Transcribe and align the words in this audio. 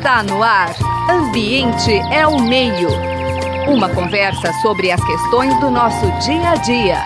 Está 0.00 0.22
no 0.22 0.42
ar. 0.42 0.74
Ambiente 1.10 1.92
é 2.10 2.26
o 2.26 2.40
meio. 2.42 2.88
Uma 3.68 3.94
conversa 3.94 4.50
sobre 4.62 4.90
as 4.90 5.04
questões 5.04 5.52
do 5.60 5.70
nosso 5.70 6.06
dia 6.24 6.52
a 6.52 6.56
dia. 6.56 7.04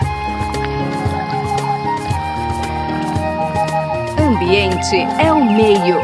Ambiente 4.17 4.95
é 5.21 5.29
o 5.33 5.43
meio. 5.43 5.97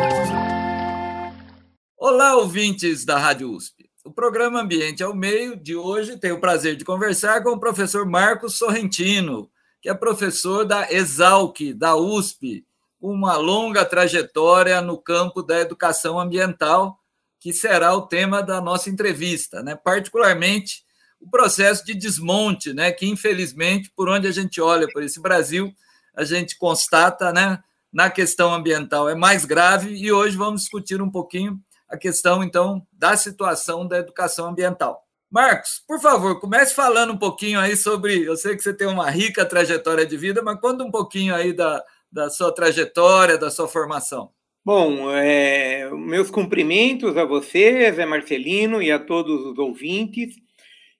Olá, 1.98 2.36
ouvintes 2.36 3.05
da 3.05 3.18
Rádio 3.18 3.52
USP. 3.52 3.89
O 4.04 4.12
programa 4.12 4.60
Ambiente 4.60 5.02
é 5.02 5.08
o 5.08 5.16
Meio 5.16 5.55
de 5.55 5.78
hoje 5.78 6.18
tem 6.18 6.34
o 6.34 6.42
prazer 6.42 6.76
de 6.76 6.84
conversar 6.84 7.42
com 7.42 7.52
o 7.52 7.60
professor 7.60 8.05
Marcos 8.05 8.58
Sorrentino, 8.58 9.50
que 9.82 9.88
é 9.88 9.94
professor 9.94 10.66
da 10.66 10.92
Exalc, 10.92 11.73
da 11.73 11.96
USP, 11.96 12.66
uma 13.02 13.36
longa 13.36 13.83
trajetória 13.83 14.79
no 14.79 14.97
campo 14.97 15.41
da 15.41 15.59
educação 15.59 16.20
ambiental, 16.20 17.00
que 17.39 17.51
será 17.51 17.96
o 17.96 18.04
tema 18.04 18.43
da 18.43 18.61
nossa 18.61 18.89
entrevista, 18.89 19.64
né? 19.64 19.75
particularmente 19.75 20.83
o 21.19 21.29
processo 21.29 21.83
de 21.83 21.95
desmonte, 21.95 22.73
né? 22.73 22.92
que 22.92 23.07
infelizmente, 23.07 23.92
por 23.95 24.07
onde 24.07 24.28
a 24.28 24.32
gente 24.32 24.61
olha 24.61 24.87
por 24.93 25.01
esse 25.01 25.19
Brasil, 25.19 25.73
a 26.15 26.23
gente 26.23 26.57
constata 26.57 27.33
né? 27.33 27.59
na 27.92 28.09
questão 28.09 28.54
ambiental 28.54 29.09
é 29.09 29.15
mais 29.15 29.43
grave, 29.43 29.95
e 29.95 30.11
hoje 30.11 30.37
vamos 30.37 30.61
discutir 30.61 31.01
um 31.01 31.09
pouquinho 31.09 31.59
a 31.89 31.97
questão, 31.97 32.42
então, 32.42 32.86
da 32.94 33.17
situação 33.17 33.86
da 33.86 33.97
educação 33.97 34.47
ambiental. 34.47 35.03
Marcos, 35.30 35.81
por 35.88 36.00
favor, 36.00 36.39
comece 36.39 36.73
falando 36.73 37.14
um 37.14 37.17
pouquinho 37.17 37.59
aí 37.59 37.75
sobre. 37.75 38.23
Eu 38.23 38.38
sei 38.38 38.56
que 38.56 38.61
você 38.61 38.73
tem 38.73 38.88
uma 38.88 39.09
rica 39.09 39.45
trajetória 39.45 40.06
de 40.06 40.16
vida, 40.16 40.42
mas 40.42 40.59
conta 40.59 40.83
um 40.83 40.92
pouquinho 40.92 41.33
aí 41.33 41.53
da, 41.53 41.83
da 42.11 42.30
sua 42.30 42.53
trajetória, 42.53 43.38
da 43.38 43.50
sua 43.50 43.67
formação. 43.67 44.31
Bom, 44.64 45.09
é, 45.11 45.89
meus 45.92 46.30
cumprimentos 46.30 47.17
a 47.17 47.25
você, 47.25 47.92
Zé 47.94 48.06
Marcelino, 48.06 48.81
e 48.81 48.92
a 48.92 49.00
todos 49.00 49.45
os 49.45 49.58
ouvintes. 49.58 50.36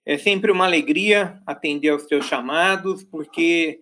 É 0.04 0.18
sempre 0.18 0.52
uma 0.52 0.66
alegria 0.66 1.40
atender 1.46 1.90
aos 1.90 2.04
seus 2.04 2.26
chamados, 2.26 3.04
porque 3.04 3.82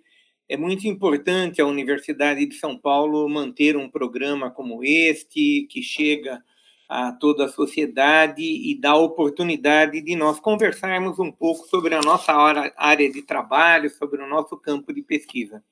é 0.50 0.57
muito 0.57 0.85
importante 0.85 1.61
a 1.61 1.66
Universidade 1.66 2.45
de 2.45 2.55
São 2.55 2.77
Paulo 2.77 3.30
manter 3.30 3.77
um 3.77 3.89
programa 3.89 4.52
como 4.52 4.83
este, 4.83 5.66
que 5.69 5.81
chega 5.81 6.44
a 6.89 7.11
toda 7.11 7.45
a 7.45 7.50
sociedade 7.50 8.41
e 8.41 8.77
dá 8.77 8.95
oportunidade 8.95 10.02
de 10.02 10.16
nós 10.16 10.39
conversarmos 10.39 11.19
um 11.19 11.31
pouco 11.31 11.67
sobre 11.67 11.94
a 11.94 12.02
nossa 12.02 12.33
área 12.75 13.11
de 13.11 13.22
trabalho, 13.22 13.91
sobre 13.91 14.22
o 14.23 14.27
nosso 14.27 14.57
campo 14.57 14.91
de 14.91 15.03
pesquisa. 15.03 15.63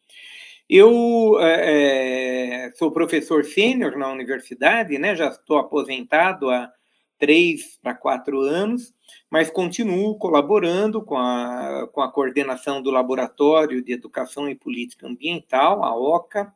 Eu 0.70 1.40
é, 1.40 2.72
sou 2.76 2.92
professor 2.92 3.46
sênior 3.46 3.98
na 3.98 4.12
universidade, 4.12 4.98
né? 4.98 5.16
já 5.16 5.30
estou 5.30 5.58
aposentado 5.58 6.50
há 6.50 6.70
três 7.18 7.80
para 7.82 7.94
quatro 7.94 8.42
anos, 8.42 8.94
mas 9.30 9.50
continuo 9.50 10.18
colaborando 10.18 11.02
com 11.02 11.18
a, 11.18 11.88
com 11.92 12.02
a 12.02 12.12
coordenação 12.12 12.82
do 12.82 12.92
Laboratório 12.92 13.82
de 13.82 13.94
Educação 13.94 14.50
e 14.50 14.56
Política 14.56 15.08
Ambiental, 15.08 15.84
a 15.86 15.96
OCA, 15.96 16.54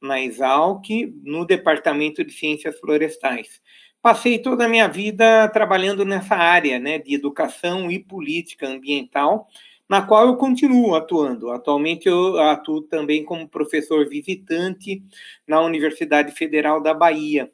na 0.00 0.20
Exalc, 0.20 0.88
no 1.24 1.44
Departamento 1.44 2.24
de 2.24 2.32
Ciências 2.32 2.78
Florestais. 2.78 3.60
Passei 4.00 4.38
toda 4.38 4.66
a 4.66 4.68
minha 4.68 4.86
vida 4.86 5.48
trabalhando 5.48 6.04
nessa 6.04 6.36
área 6.36 6.78
né, 6.78 6.98
de 6.98 7.14
educação 7.14 7.90
e 7.90 7.98
política 7.98 8.68
ambiental, 8.68 9.48
na 9.88 10.02
qual 10.02 10.26
eu 10.26 10.36
continuo 10.36 10.94
atuando. 10.94 11.50
Atualmente 11.50 12.06
eu 12.06 12.38
atuo 12.38 12.82
também 12.82 13.24
como 13.24 13.48
professor 13.48 14.08
visitante 14.08 15.02
na 15.46 15.60
Universidade 15.62 16.32
Federal 16.32 16.80
da 16.80 16.92
Bahia. 16.92 17.50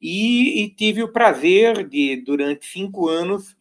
E, 0.00 0.62
e 0.62 0.68
tive 0.70 1.02
o 1.02 1.12
prazer 1.12 1.88
de, 1.88 2.16
durante 2.16 2.66
cinco 2.66 3.08
anos, 3.08 3.56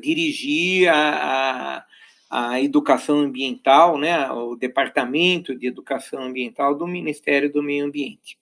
dirigir 0.00 0.88
a, 0.88 1.84
a, 2.30 2.50
a, 2.50 2.60
educação 2.60 3.18
ambiental, 3.20 3.96
né, 3.96 4.28
o 4.32 4.56
Departamento 4.56 5.54
de 5.54 5.68
Educação 5.68 6.24
Ambiental 6.24 6.74
do 6.74 6.86
Ministério 6.86 7.52
do 7.52 7.62
Meio 7.62 7.84
Ambiente. 7.84 8.36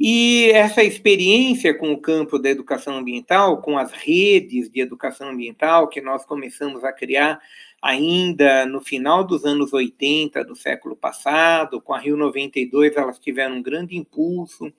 E 0.00 0.50
essa 0.50 0.82
experiência 0.82 1.72
com 1.72 1.92
o 1.92 2.00
campo 2.00 2.40
da 2.40 2.50
educação 2.50 2.96
ambiental, 2.96 3.62
com 3.62 3.78
as 3.78 3.92
redes 3.92 4.68
de 4.68 4.80
educação 4.80 5.28
ambiental 5.28 5.88
que 5.88 6.00
nós 6.00 6.24
começamos 6.24 6.82
a 6.82 6.92
criar 6.92 7.40
ainda 7.82 8.64
no 8.64 8.80
final 8.80 9.24
dos 9.24 9.44
anos 9.44 9.72
80 9.72 10.44
do 10.44 10.54
século 10.54 10.94
passado, 10.94 11.80
com 11.80 11.92
a 11.92 11.98
Rio 11.98 12.16
92, 12.16 12.96
elas 12.96 13.18
tiveram 13.18 13.56
um 13.56 13.62
grande 13.62 13.96
impulso. 13.96 14.72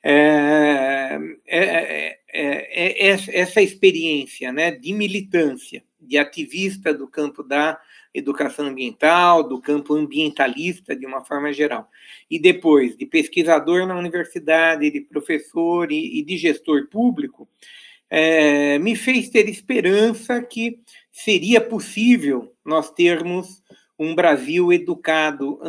É, 0.00 1.18
é, 1.44 2.18
é, 2.32 3.08
essa 3.08 3.60
experiência 3.60 4.52
né, 4.52 4.70
de 4.70 4.92
militância, 4.92 5.82
de 6.00 6.16
ativista 6.16 6.94
do 6.94 7.08
campo 7.08 7.42
da 7.42 7.78
educação 8.14 8.66
ambiental, 8.66 9.42
do 9.42 9.60
campo 9.60 9.94
ambientalista 9.94 10.94
de 10.94 11.04
uma 11.04 11.24
forma 11.24 11.52
geral. 11.52 11.90
E 12.30 12.38
depois, 12.38 12.96
de 12.96 13.04
pesquisador 13.04 13.86
na 13.86 13.98
universidade, 13.98 14.90
de 14.90 15.00
professor 15.00 15.90
e, 15.90 16.20
e 16.20 16.22
de 16.22 16.36
gestor 16.36 16.86
público, 16.88 17.48
é, 18.10 18.78
me 18.78 18.96
fez 18.96 19.28
ter 19.28 19.48
esperança 19.48 20.42
que 20.42 20.80
seria 21.10 21.60
possível 21.60 22.54
nós 22.64 22.90
termos 22.90 23.62
um 23.98 24.14
Brasil 24.14 24.72
educado 24.72 25.60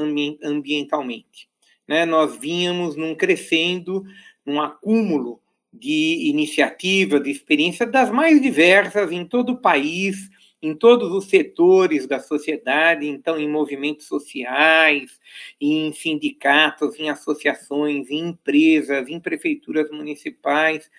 ambientalmente. 0.43 1.49
Né? 1.87 2.05
Nós 2.05 2.37
vínhamos 2.37 2.95
num 2.95 3.15
crescendo, 3.15 4.03
num 4.45 4.61
acúmulo 4.61 5.41
de 5.73 6.29
iniciativas, 6.29 7.23
de 7.23 7.31
experiências 7.31 7.91
das 7.91 8.11
mais 8.11 8.41
diversas 8.41 9.11
em 9.11 9.25
todo 9.25 9.53
o 9.53 9.61
país, 9.61 10.29
em 10.61 10.75
todos 10.75 11.11
os 11.11 11.25
setores 11.25 12.05
da 12.05 12.19
sociedade, 12.19 13.07
então 13.07 13.39
em 13.39 13.47
movimentos 13.47 14.07
sociais, 14.07 15.19
em 15.59 15.91
sindicatos, 15.93 16.99
em 16.99 17.09
associações, 17.09 18.09
em 18.09 18.29
empresas, 18.29 19.07
em 19.07 19.19
prefeituras 19.19 19.89
municipais. 19.89 20.89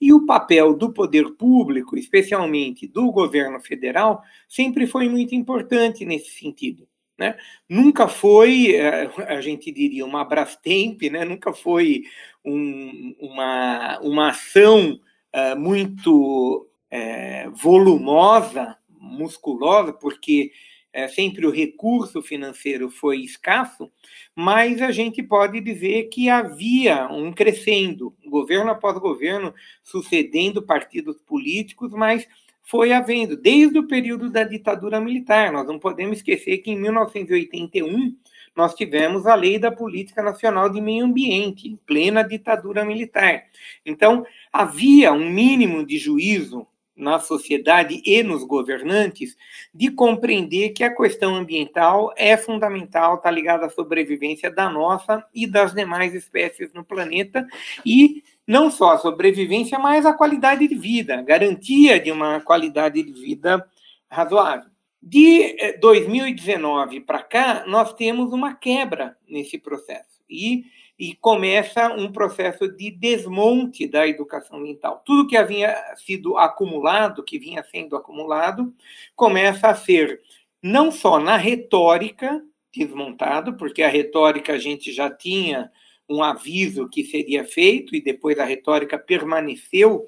E 0.00 0.12
o 0.12 0.24
papel 0.24 0.74
do 0.74 0.92
poder 0.92 1.30
público, 1.32 1.96
especialmente 1.96 2.86
do 2.86 3.10
governo 3.10 3.60
federal, 3.60 4.22
sempre 4.48 4.86
foi 4.86 5.08
muito 5.08 5.34
importante 5.34 6.04
nesse 6.04 6.30
sentido. 6.30 6.86
Né? 7.18 7.36
Nunca 7.68 8.08
foi, 8.08 8.76
eh, 8.76 9.10
a 9.28 9.40
gente 9.40 9.70
diria, 9.72 10.06
uma 10.06 10.24
Brastemp, 10.24 11.02
né? 11.10 11.24
nunca 11.24 11.52
foi 11.52 12.04
um, 12.44 13.14
uma, 13.18 13.98
uma 14.00 14.30
ação 14.30 14.98
uh, 15.34 15.58
muito 15.58 16.66
é, 16.90 17.48
volumosa 17.50 18.79
musculosa, 19.00 19.92
porque 19.92 20.52
é, 20.92 21.08
sempre 21.08 21.46
o 21.46 21.50
recurso 21.50 22.20
financeiro 22.20 22.90
foi 22.90 23.18
escasso, 23.18 23.90
mas 24.34 24.82
a 24.82 24.90
gente 24.90 25.22
pode 25.22 25.60
dizer 25.60 26.04
que 26.04 26.28
havia 26.28 27.08
um 27.08 27.32
crescendo, 27.32 28.14
governo 28.26 28.70
após 28.70 28.98
governo, 28.98 29.54
sucedendo 29.82 30.62
partidos 30.62 31.16
políticos, 31.20 31.92
mas 31.92 32.26
foi 32.62 32.92
havendo, 32.92 33.36
desde 33.36 33.78
o 33.78 33.86
período 33.86 34.30
da 34.30 34.44
ditadura 34.44 35.00
militar. 35.00 35.50
Nós 35.52 35.66
não 35.66 35.78
podemos 35.78 36.18
esquecer 36.18 36.58
que 36.58 36.70
em 36.70 36.78
1981 36.78 38.16
nós 38.54 38.74
tivemos 38.74 39.26
a 39.26 39.34
Lei 39.34 39.58
da 39.58 39.72
Política 39.72 40.22
Nacional 40.22 40.68
de 40.68 40.80
Meio 40.80 41.04
Ambiente, 41.04 41.68
em 41.68 41.76
plena 41.76 42.22
ditadura 42.22 42.84
militar. 42.84 43.44
Então, 43.86 44.24
havia 44.52 45.12
um 45.12 45.30
mínimo 45.30 45.84
de 45.84 45.98
juízo 45.98 46.66
na 47.00 47.18
sociedade 47.18 48.02
e 48.04 48.22
nos 48.22 48.44
governantes 48.44 49.36
de 49.74 49.90
compreender 49.90 50.70
que 50.70 50.84
a 50.84 50.94
questão 50.94 51.34
ambiental 51.34 52.12
é 52.16 52.36
fundamental, 52.36 53.16
está 53.16 53.30
ligada 53.30 53.66
à 53.66 53.70
sobrevivência 53.70 54.50
da 54.50 54.68
nossa 54.70 55.24
e 55.34 55.46
das 55.46 55.74
demais 55.74 56.14
espécies 56.14 56.72
no 56.72 56.84
planeta 56.84 57.46
e 57.84 58.22
não 58.46 58.70
só 58.70 58.92
a 58.92 58.98
sobrevivência, 58.98 59.78
mas 59.78 60.04
a 60.04 60.12
qualidade 60.12 60.66
de 60.66 60.74
vida, 60.74 61.22
garantia 61.22 61.98
de 62.00 62.10
uma 62.10 62.40
qualidade 62.40 63.02
de 63.02 63.12
vida 63.12 63.64
razoável. 64.08 64.68
De 65.02 65.76
2019 65.80 66.96
eh, 66.96 67.00
para 67.00 67.22
cá, 67.22 67.64
nós 67.66 67.94
temos 67.94 68.32
uma 68.32 68.54
quebra 68.54 69.16
nesse 69.26 69.56
processo. 69.56 70.20
E 70.28 70.64
e 71.00 71.14
começa 71.14 71.88
um 71.94 72.12
processo 72.12 72.68
de 72.68 72.90
desmonte 72.90 73.88
da 73.88 74.06
educação 74.06 74.58
ambiental. 74.58 75.02
Tudo 75.02 75.26
que 75.26 75.34
havia 75.34 75.74
sido 75.96 76.36
acumulado, 76.36 77.24
que 77.24 77.38
vinha 77.38 77.64
sendo 77.64 77.96
acumulado, 77.96 78.70
começa 79.16 79.68
a 79.68 79.74
ser 79.74 80.20
não 80.62 80.92
só 80.92 81.18
na 81.18 81.38
retórica 81.38 82.44
desmontado, 82.70 83.56
porque 83.56 83.82
a 83.82 83.88
retórica 83.88 84.52
a 84.52 84.58
gente 84.58 84.92
já 84.92 85.10
tinha 85.10 85.72
um 86.06 86.22
aviso 86.22 86.86
que 86.86 87.02
seria 87.02 87.46
feito 87.46 87.96
e 87.96 88.02
depois 88.02 88.38
a 88.38 88.44
retórica 88.44 88.98
permaneceu 88.98 90.06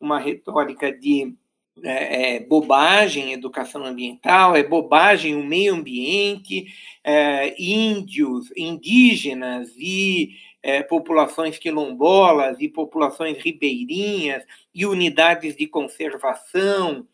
uma 0.00 0.18
retórica 0.18 0.90
de 0.90 1.36
é, 1.82 2.36
é, 2.36 2.40
bobagem 2.40 3.32
educação 3.32 3.84
ambiental, 3.84 4.54
é 4.54 4.62
bobagem 4.62 5.34
o 5.34 5.42
meio 5.42 5.74
ambiente, 5.74 6.66
é, 7.02 7.54
índios, 7.60 8.52
indígenas 8.56 9.70
e 9.76 10.36
é, 10.62 10.82
populações 10.82 11.58
quilombolas 11.58 12.60
e 12.60 12.68
populações 12.68 13.38
ribeirinhas 13.38 14.44
e 14.74 14.86
unidades 14.86 15.56
de 15.56 15.66
conservação, 15.66 17.06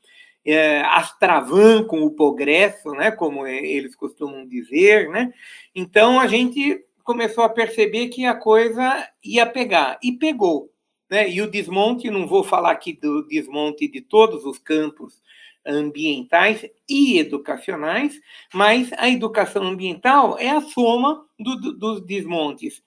é, 0.45 0.81
astravan 0.81 1.85
com 1.85 2.03
o 2.03 2.11
progresso, 2.11 2.91
né, 2.93 3.11
como 3.11 3.47
eles 3.47 3.95
costumam 3.95 4.47
dizer, 4.47 5.09
né? 5.09 5.33
Então 5.75 6.19
a 6.19 6.27
gente 6.27 6.85
começou 7.05 7.45
a 7.45 7.49
perceber 7.49 8.09
que 8.09 8.25
a 8.25 8.35
coisa 8.35 9.09
ia 9.25 9.47
pegar 9.47 9.99
e 10.03 10.13
pegou, 10.13 10.71
né? 11.09 11.29
E 11.29 11.41
o 11.41 11.51
desmonte, 11.51 12.11
não 12.11 12.27
vou 12.27 12.45
falar 12.45 12.73
aqui 12.73 12.93
do 12.93 13.27
desmonte 13.27 13.89
de 13.89 14.01
todos 14.01 14.45
os 14.45 14.59
campos 14.59 15.23
ambientais 15.67 16.65
e 16.89 17.19
educacionais, 17.19 18.19
mas 18.53 18.91
a 18.97 19.09
educação 19.09 19.65
ambiental 19.65 20.39
é 20.39 20.51
a 20.51 20.61
soma 20.61 21.27
do, 21.39 21.57
do, 21.57 21.73
dos 21.79 22.01
desmontes 22.07 22.83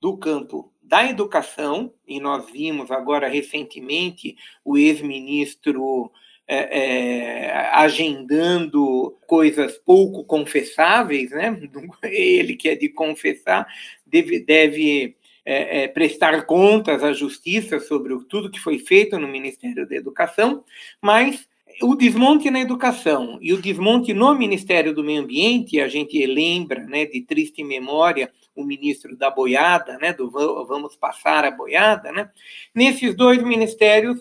do 0.00 0.16
campo 0.16 0.72
da 0.82 1.08
educação, 1.08 1.92
e 2.06 2.20
nós 2.20 2.50
vimos 2.50 2.90
agora 2.90 3.28
recentemente 3.28 4.36
o 4.64 4.76
ex-ministro 4.76 6.10
é, 6.46 6.80
é, 6.80 7.68
agendando 7.72 9.16
coisas 9.26 9.78
pouco 9.78 10.24
confessáveis, 10.24 11.30
né? 11.30 11.58
Ele 12.02 12.56
que 12.56 12.68
é 12.68 12.74
de 12.74 12.88
confessar 12.88 13.66
deve, 14.06 14.40
deve 14.40 15.16
é, 15.44 15.84
é, 15.84 15.88
prestar 15.88 16.44
contas 16.46 17.02
à 17.02 17.12
justiça 17.12 17.80
sobre 17.80 18.16
tudo 18.28 18.50
que 18.50 18.60
foi 18.60 18.78
feito 18.78 19.18
no 19.18 19.28
Ministério 19.28 19.88
da 19.88 19.96
Educação, 19.96 20.64
mas 21.00 21.48
o 21.80 21.94
desmonte 21.94 22.50
na 22.50 22.60
educação 22.60 23.38
e 23.40 23.52
o 23.52 23.60
desmonte 23.60 24.12
no 24.12 24.34
Ministério 24.34 24.94
do 24.94 25.02
Meio 25.02 25.22
Ambiente, 25.22 25.80
a 25.80 25.88
gente 25.88 26.24
lembra, 26.26 26.84
né, 26.84 27.06
de 27.06 27.22
triste 27.22 27.64
memória, 27.64 28.30
o 28.54 28.64
ministro 28.64 29.16
da 29.16 29.30
boiada, 29.30 29.98
né, 29.98 30.12
do 30.12 30.30
vamos 30.30 30.96
passar 30.96 31.44
a 31.44 31.50
boiada, 31.50 32.12
né? 32.12 32.30
Nesses 32.74 33.14
dois 33.14 33.42
ministérios 33.42 34.20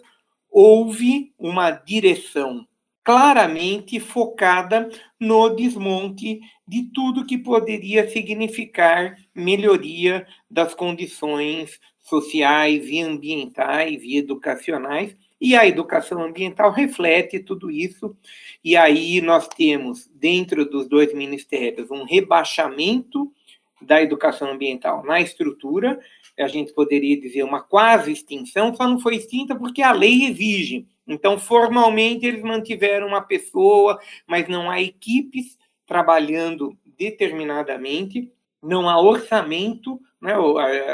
houve 0.50 1.34
uma 1.38 1.72
direção 1.72 2.66
claramente 3.04 4.00
focada 4.00 4.90
no 5.20 5.50
desmonte 5.50 6.40
de 6.68 6.84
tudo 6.94 7.26
que 7.26 7.38
poderia 7.38 8.10
significar 8.10 9.18
melhoria 9.34 10.26
das 10.50 10.74
condições 10.74 11.80
sociais 12.02 12.88
e 12.88 13.02
ambientais 13.02 14.02
e 14.04 14.18
educacionais 14.18 15.16
e 15.42 15.56
a 15.56 15.66
educação 15.66 16.22
ambiental 16.24 16.72
reflete 16.72 17.40
tudo 17.40 17.72
isso. 17.72 18.16
E 18.64 18.78
aí 18.78 19.20
nós 19.22 19.48
temos, 19.48 20.08
dentro 20.14 20.70
dos 20.70 20.88
dois 20.88 21.12
ministérios, 21.16 21.90
um 21.90 22.04
rebaixamento 22.04 23.34
da 23.82 24.02
educação 24.02 24.52
ambiental 24.52 25.04
na 25.04 25.20
estrutura, 25.20 26.00
a 26.38 26.48
gente 26.48 26.74
poderia 26.74 27.20
dizer 27.20 27.44
uma 27.44 27.62
quase 27.62 28.12
extinção, 28.12 28.74
só 28.74 28.88
não 28.88 29.00
foi 29.00 29.16
extinta 29.16 29.56
porque 29.56 29.82
a 29.82 29.92
lei 29.92 30.26
exige. 30.26 30.88
Então, 31.08 31.38
formalmente, 31.38 32.26
eles 32.26 32.42
mantiveram 32.42 33.08
uma 33.08 33.22
pessoa, 33.22 34.00
mas 34.26 34.48
não 34.48 34.70
há 34.70 34.82
equipes 34.82 35.58
trabalhando 35.86 36.78
determinadamente, 36.98 38.32
não 38.62 38.88
há 38.88 39.02
orçamento 39.02 40.00
né? 40.22 40.34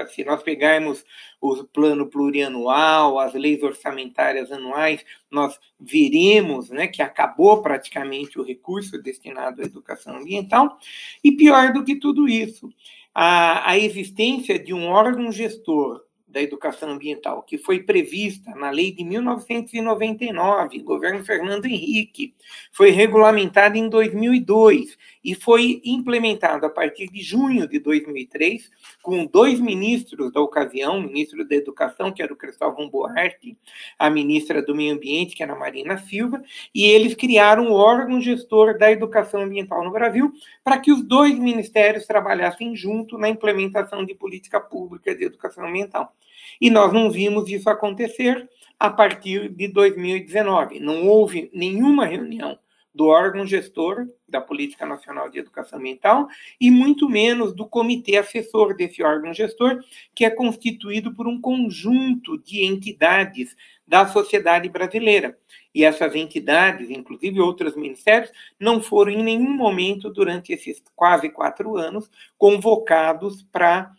Se 0.07 0.23
nós 0.23 0.41
pegarmos 0.41 1.03
o 1.41 1.63
plano 1.65 2.07
plurianual, 2.07 3.19
as 3.19 3.33
leis 3.33 3.61
orçamentárias 3.61 4.51
anuais, 4.51 5.03
nós 5.29 5.59
veremos 5.79 6.69
né, 6.69 6.87
que 6.87 7.01
acabou 7.01 7.61
praticamente 7.61 8.39
o 8.39 8.43
recurso 8.43 9.01
destinado 9.01 9.61
à 9.61 9.65
educação 9.65 10.15
ambiental. 10.15 10.77
E 11.23 11.33
pior 11.33 11.73
do 11.73 11.83
que 11.83 11.97
tudo 11.97 12.27
isso, 12.27 12.69
a, 13.13 13.71
a 13.71 13.77
existência 13.77 14.57
de 14.57 14.73
um 14.73 14.87
órgão 14.87 15.31
gestor 15.31 16.07
da 16.27 16.41
educação 16.41 16.91
ambiental, 16.91 17.41
que 17.41 17.57
foi 17.57 17.79
prevista 17.79 18.53
na 18.53 18.69
lei 18.69 18.91
de 18.91 19.03
1999, 19.03 20.79
governo 20.79 21.23
Fernando 21.23 21.65
Henrique, 21.65 22.35
foi 22.71 22.91
regulamentada 22.91 23.77
em 23.77 23.87
2002 23.89 24.97
e 25.23 25.35
foi 25.35 25.81
implementado 25.83 26.65
a 26.65 26.69
partir 26.69 27.07
de 27.07 27.21
junho 27.21 27.67
de 27.67 27.79
2003, 27.79 28.69
com 29.01 29.25
dois 29.25 29.59
ministros 29.59 30.31
da 30.31 30.41
ocasião, 30.41 30.97
o 30.97 31.01
ministro 31.01 31.47
da 31.47 31.55
Educação, 31.55 32.11
que 32.11 32.21
era 32.21 32.33
o 32.33 32.37
Cristóvão 32.37 32.89
Buarque, 32.89 33.57
a 33.97 34.09
ministra 34.09 34.61
do 34.61 34.75
Meio 34.75 34.93
Ambiente, 34.93 35.35
que 35.35 35.43
era 35.43 35.53
a 35.53 35.59
Marina 35.59 35.97
Silva, 35.97 36.41
e 36.73 36.85
eles 36.85 37.15
criaram 37.15 37.67
o 37.67 37.73
órgão 37.73 38.21
gestor 38.21 38.77
da 38.77 38.91
educação 38.91 39.41
ambiental 39.41 39.83
no 39.83 39.91
Brasil, 39.91 40.31
para 40.63 40.79
que 40.79 40.91
os 40.91 41.03
dois 41.03 41.37
ministérios 41.37 42.05
trabalhassem 42.05 42.75
junto 42.75 43.17
na 43.17 43.29
implementação 43.29 44.05
de 44.05 44.13
política 44.13 44.59
pública 44.59 45.15
de 45.15 45.25
educação 45.25 45.67
ambiental. 45.67 46.13
E 46.59 46.69
nós 46.69 46.93
não 46.93 47.11
vimos 47.11 47.49
isso 47.49 47.69
acontecer 47.69 48.47
a 48.79 48.89
partir 48.89 49.49
de 49.49 49.67
2019. 49.67 50.79
Não 50.79 51.07
houve 51.07 51.49
nenhuma 51.53 52.05
reunião 52.05 52.57
do 52.97 53.05
órgão 53.05 53.45
gestor 53.45 54.07
da 54.27 54.41
Política 54.41 54.83
Nacional 54.83 55.29
de 55.29 55.37
Educação 55.37 55.77
Ambiental 55.77 56.27
e 56.59 56.71
muito 56.71 57.07
menos 57.07 57.53
do 57.53 57.67
comitê 57.67 58.17
assessor 58.17 58.75
desse 58.75 59.03
órgão 59.03 59.31
gestor, 59.31 59.79
que 60.15 60.25
é 60.25 60.31
constituído 60.31 61.13
por 61.13 61.27
um 61.27 61.39
conjunto 61.39 62.39
de 62.39 62.65
entidades 62.65 63.55
da 63.87 64.07
sociedade 64.07 64.67
brasileira. 64.67 65.37
E 65.75 65.83
essas 65.85 66.15
entidades, 66.15 66.89
inclusive 66.89 67.39
outros 67.39 67.75
ministérios, 67.75 68.31
não 68.59 68.81
foram 68.81 69.11
em 69.11 69.23
nenhum 69.23 69.51
momento 69.51 70.09
durante 70.09 70.51
esses 70.51 70.81
quase 70.95 71.29
quatro 71.29 71.77
anos 71.77 72.09
convocados 72.35 73.43
para 73.43 73.91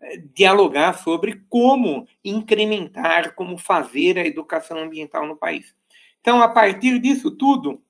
eh, 0.00 0.22
dialogar 0.34 0.94
sobre 0.94 1.42
como 1.50 2.08
incrementar, 2.24 3.34
como 3.34 3.58
fazer 3.58 4.18
a 4.18 4.26
educação 4.26 4.78
ambiental 4.78 5.26
no 5.26 5.36
país. 5.36 5.74
Então, 6.22 6.42
a 6.42 6.48
partir 6.48 6.98
disso 6.98 7.30
tudo, 7.30 7.82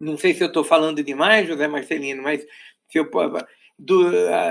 não 0.00 0.16
sei 0.16 0.32
se 0.34 0.42
eu 0.42 0.48
estou 0.48 0.64
falando 0.64 1.02
demais, 1.02 1.46
José 1.46 1.68
Marcelino, 1.68 2.22
mas 2.22 2.44
se 2.88 2.98
eu 2.98 3.08
do, 3.78 4.10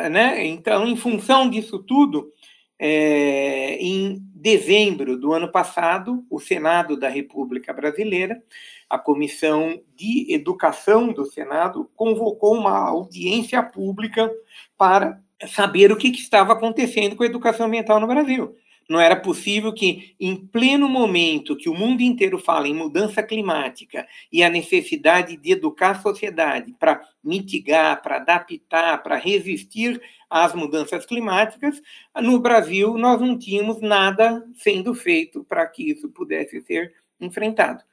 né? 0.10 0.46
Então, 0.46 0.88
em 0.88 0.96
função 0.96 1.50
disso 1.50 1.80
tudo, 1.80 2.31
é, 2.80 3.75
em 3.75 4.19
dezembro 4.34 5.18
do 5.18 5.34
ano 5.34 5.51
passado, 5.51 6.25
o 6.30 6.40
Senado 6.40 6.98
da 6.98 7.10
República 7.10 7.74
Brasileira, 7.74 8.42
a 8.90 8.98
Comissão 8.98 9.81
de 9.96 10.34
Educação 10.34 11.12
do 11.12 11.25
Senado, 11.25 11.90
convocou 11.96 12.56
uma 12.56 12.78
audiência 12.78 13.62
pública 13.62 14.31
para 14.78 15.22
saber 15.48 15.92
o 15.92 15.98
que, 15.98 16.12
que 16.12 16.22
estava 16.22 16.54
acontecendo 16.54 17.16
com 17.16 17.24
a 17.24 17.28
educação 17.28 17.68
ambiental 17.68 18.00
no 18.00 18.07
Brasil. 18.07 18.56
Não 18.89 19.00
era 19.00 19.15
possível 19.15 19.71
que, 19.71 20.15
em 20.19 20.36
pleno 20.36 20.89
momento 20.89 21.56
que 21.56 21.69
o 21.69 21.75
mundo 21.75 22.01
inteiro 22.01 22.39
fala 22.39 22.67
em 22.67 22.74
mudança 22.74 23.22
climática 23.22 24.08
e 24.31 24.43
a 24.43 24.50
necessidade 24.50 25.38
de 25.38 25.51
educar 25.51 25.91
a 25.91 26.01
sociedade 26.01 26.74
para 26.79 27.00
mitigar, 27.24 28.01
para 28.01 28.15
adaptar, 28.15 29.03
para 29.03 29.15
resistir 29.15 30.01
às 30.27 30.55
mudanças 30.55 31.05
climáticas, 31.05 31.79
no 32.19 32.39
Brasil 32.39 32.98
nós 32.98 33.22
não 33.22 33.38
tínhamos 33.38 33.79
nada 33.79 34.43
sendo 34.55 34.96
feito 34.96 35.43
para 35.43 35.67
que 35.67 35.91
isso 35.91 36.10
pudesse 36.10 36.60
ser 36.62 36.96
enfrentado. 37.22 37.84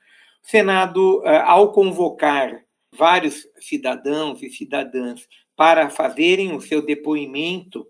O 0.42 0.48
Senado, 0.48 1.22
eh, 1.26 1.42
ao 1.44 1.72
convocar 1.72 2.64
vários 2.90 3.46
cidadãos 3.60 4.42
e 4.42 4.48
cidadãs 4.48 5.28
para 5.54 5.90
fazerem 5.90 6.54
o 6.54 6.60
seu 6.60 6.80
depoimento 6.80 7.86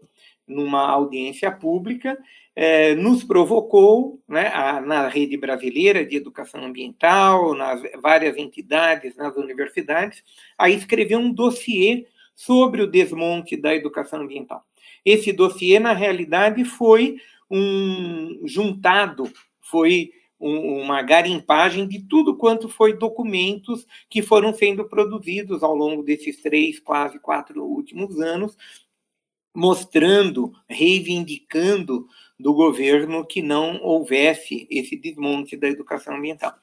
numa 0.47 0.89
audiência 0.89 1.53
pública, 1.53 2.19
é, 2.59 2.95
nos 2.95 3.23
provocou, 3.23 4.19
né, 4.27 4.51
a, 4.55 4.81
na 4.81 5.09
rede 5.09 5.37
brasileira 5.37 6.07
de 6.07 6.17
educação 6.17 6.65
ambiental, 6.65 7.55
nas 7.55 7.83
várias 8.01 8.39
entidades, 8.39 9.15
nas 9.15 9.37
universidades, 9.37 10.25
a 10.57 10.71
escrever 10.71 11.17
um 11.17 11.31
dossiê 11.31 12.07
sobre 12.35 12.81
o 12.81 12.87
desmonte 12.87 13.59
da 13.59 13.75
educação 13.75 14.23
ambiental. 14.23 14.65
Esse 15.05 15.33
dossiê, 15.33 15.79
na 15.79 15.93
realidade, 15.93 16.65
foi 16.65 17.19
um 17.51 18.41
juntado, 18.45 19.31
foi 19.61 20.11
um, 20.41 20.81
uma 20.81 21.03
garimpagem 21.03 21.87
de 21.87 22.01
tudo 22.09 22.37
quanto 22.37 22.71
foi 22.71 22.97
documentos 22.97 23.87
que 24.09 24.23
foram 24.23 24.55
sendo 24.55 24.89
produzidos 24.89 25.63
ao 25.63 25.75
longo 25.75 26.03
desses 26.03 26.41
três, 26.41 26.81
quase 26.81 27.19
quatro 27.19 27.63
últimos 27.63 28.19
anos, 28.19 28.57
mostrando, 29.55 30.53
reivindicando 30.69 32.07
do 32.39 32.53
governo 32.53 33.25
que 33.25 33.41
não 33.41 33.81
houvesse 33.83 34.67
esse 34.71 34.97
desmonte 34.97 35.57
da 35.57 35.69
educação 35.69 36.17
ambiental. 36.17 36.55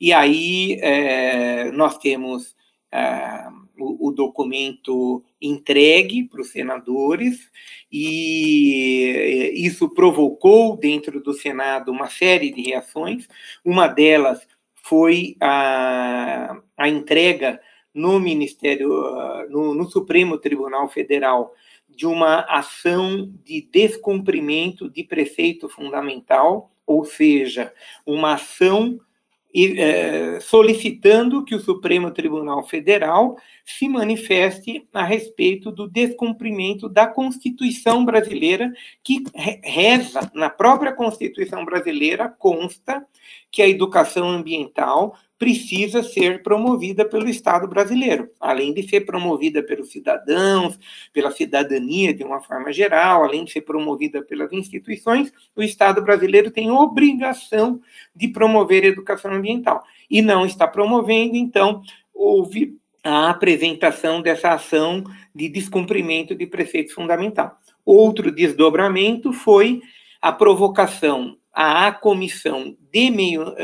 E 0.00 0.12
aí 0.12 0.78
é, 0.80 1.70
nós 1.72 1.98
temos 1.98 2.54
é, 2.92 3.46
o, 3.78 4.08
o, 4.08 4.12
documento 4.12 5.24
entregue 5.40 6.24
para 6.24 6.42
os 6.42 6.50
senadores, 6.50 7.50
e 7.90 9.52
isso 9.54 9.88
provocou 9.88 10.76
dentro 10.76 11.22
do 11.22 11.32
Senado 11.32 11.90
uma 11.90 12.08
série 12.10 12.52
de 12.52 12.60
reações. 12.62 13.26
Uma 13.64 13.88
delas 13.88 14.46
foi 14.82 15.36
a, 15.40 16.60
a 16.76 16.88
entrega 16.88 17.58
no 17.94 18.18
Ministério, 18.20 18.88
no, 19.48 19.74
no 19.74 19.90
Supremo 19.90 20.38
Tribunal 20.38 20.88
Federal, 20.88 21.54
de 22.02 22.06
uma 22.06 22.40
ação 22.48 23.32
de 23.44 23.60
descumprimento 23.70 24.90
de 24.90 25.04
preceito 25.04 25.68
fundamental, 25.68 26.72
ou 26.84 27.04
seja, 27.04 27.72
uma 28.04 28.32
ação 28.32 28.98
é, 29.54 30.40
solicitando 30.40 31.44
que 31.44 31.54
o 31.54 31.60
Supremo 31.60 32.10
Tribunal 32.10 32.66
Federal 32.66 33.36
se 33.64 33.88
manifeste 33.88 34.84
a 34.92 35.04
respeito 35.04 35.70
do 35.70 35.86
descumprimento 35.86 36.88
da 36.88 37.06
Constituição 37.06 38.04
brasileira, 38.04 38.72
que 39.00 39.22
reza, 39.62 40.28
na 40.34 40.50
própria 40.50 40.92
Constituição 40.92 41.64
brasileira, 41.64 42.28
consta 42.28 43.06
que 43.48 43.62
a 43.62 43.68
educação 43.68 44.28
ambiental 44.28 45.16
precisa 45.42 46.04
ser 46.04 46.40
promovida 46.40 47.04
pelo 47.04 47.28
Estado 47.28 47.66
brasileiro, 47.66 48.30
além 48.38 48.72
de 48.72 48.88
ser 48.88 49.00
promovida 49.00 49.60
pelos 49.60 49.90
cidadãos, 49.90 50.78
pela 51.12 51.32
cidadania 51.32 52.14
de 52.14 52.22
uma 52.22 52.40
forma 52.40 52.72
geral, 52.72 53.24
além 53.24 53.44
de 53.44 53.50
ser 53.50 53.62
promovida 53.62 54.22
pelas 54.22 54.52
instituições, 54.52 55.32
o 55.56 55.60
Estado 55.60 56.00
brasileiro 56.00 56.48
tem 56.52 56.70
obrigação 56.70 57.80
de 58.14 58.28
promover 58.28 58.84
educação 58.84 59.32
ambiental. 59.32 59.82
E 60.08 60.22
não 60.22 60.46
está 60.46 60.68
promovendo, 60.68 61.34
então, 61.34 61.82
houve 62.14 62.78
a 63.02 63.28
apresentação 63.28 64.22
dessa 64.22 64.50
ação 64.50 65.02
de 65.34 65.48
descumprimento 65.48 66.36
de 66.36 66.46
preceito 66.46 66.94
fundamental. 66.94 67.58
Outro 67.84 68.30
desdobramento 68.30 69.32
foi 69.32 69.82
a 70.20 70.30
provocação 70.30 71.36
à 71.52 71.92
Comissão 71.92 72.76
de 72.90 73.10
Meio, 73.10 73.54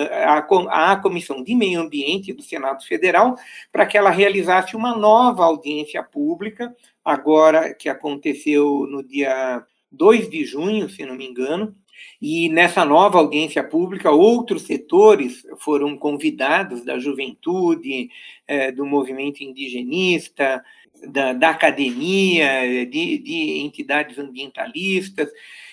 à, 0.69 0.97
Comissão 0.97 1.43
de 1.43 1.55
Meio 1.55 1.81
Ambiente 1.81 2.33
do 2.33 2.43
Senado 2.43 2.85
Federal 2.85 3.37
para 3.73 3.87
que 3.87 3.97
ela 3.97 4.11
realizasse 4.11 4.77
uma 4.77 4.97
nova 4.97 5.45
audiência 5.45 6.03
pública, 6.03 6.75
agora 7.05 7.73
que 7.73 7.89
aconteceu 7.89 8.87
no 8.91 9.03
dia 9.03 9.65
2 9.91 10.29
de 10.29 10.45
junho, 10.45 10.89
se 10.91 11.05
não 11.07 11.15
me 11.15 11.27
engano, 11.27 11.75
e 12.21 12.49
nessa 12.49 12.85
nova 12.85 13.19
audiência 13.19 13.63
pública, 13.63 14.11
outros 14.11 14.63
setores 14.63 15.47
foram 15.59 15.97
convidados 15.97 16.85
da 16.85 16.99
juventude, 16.99 18.11
é, 18.47 18.73
do 18.73 18.85
movimento 18.85 19.41
indigenista, 19.41 20.63
da, 21.07 21.33
da 21.33 21.51
academia, 21.51 22.87
de, 22.87 23.19
de 23.19 23.59
entidades 23.61 24.19
ambientalistas, 24.19 25.29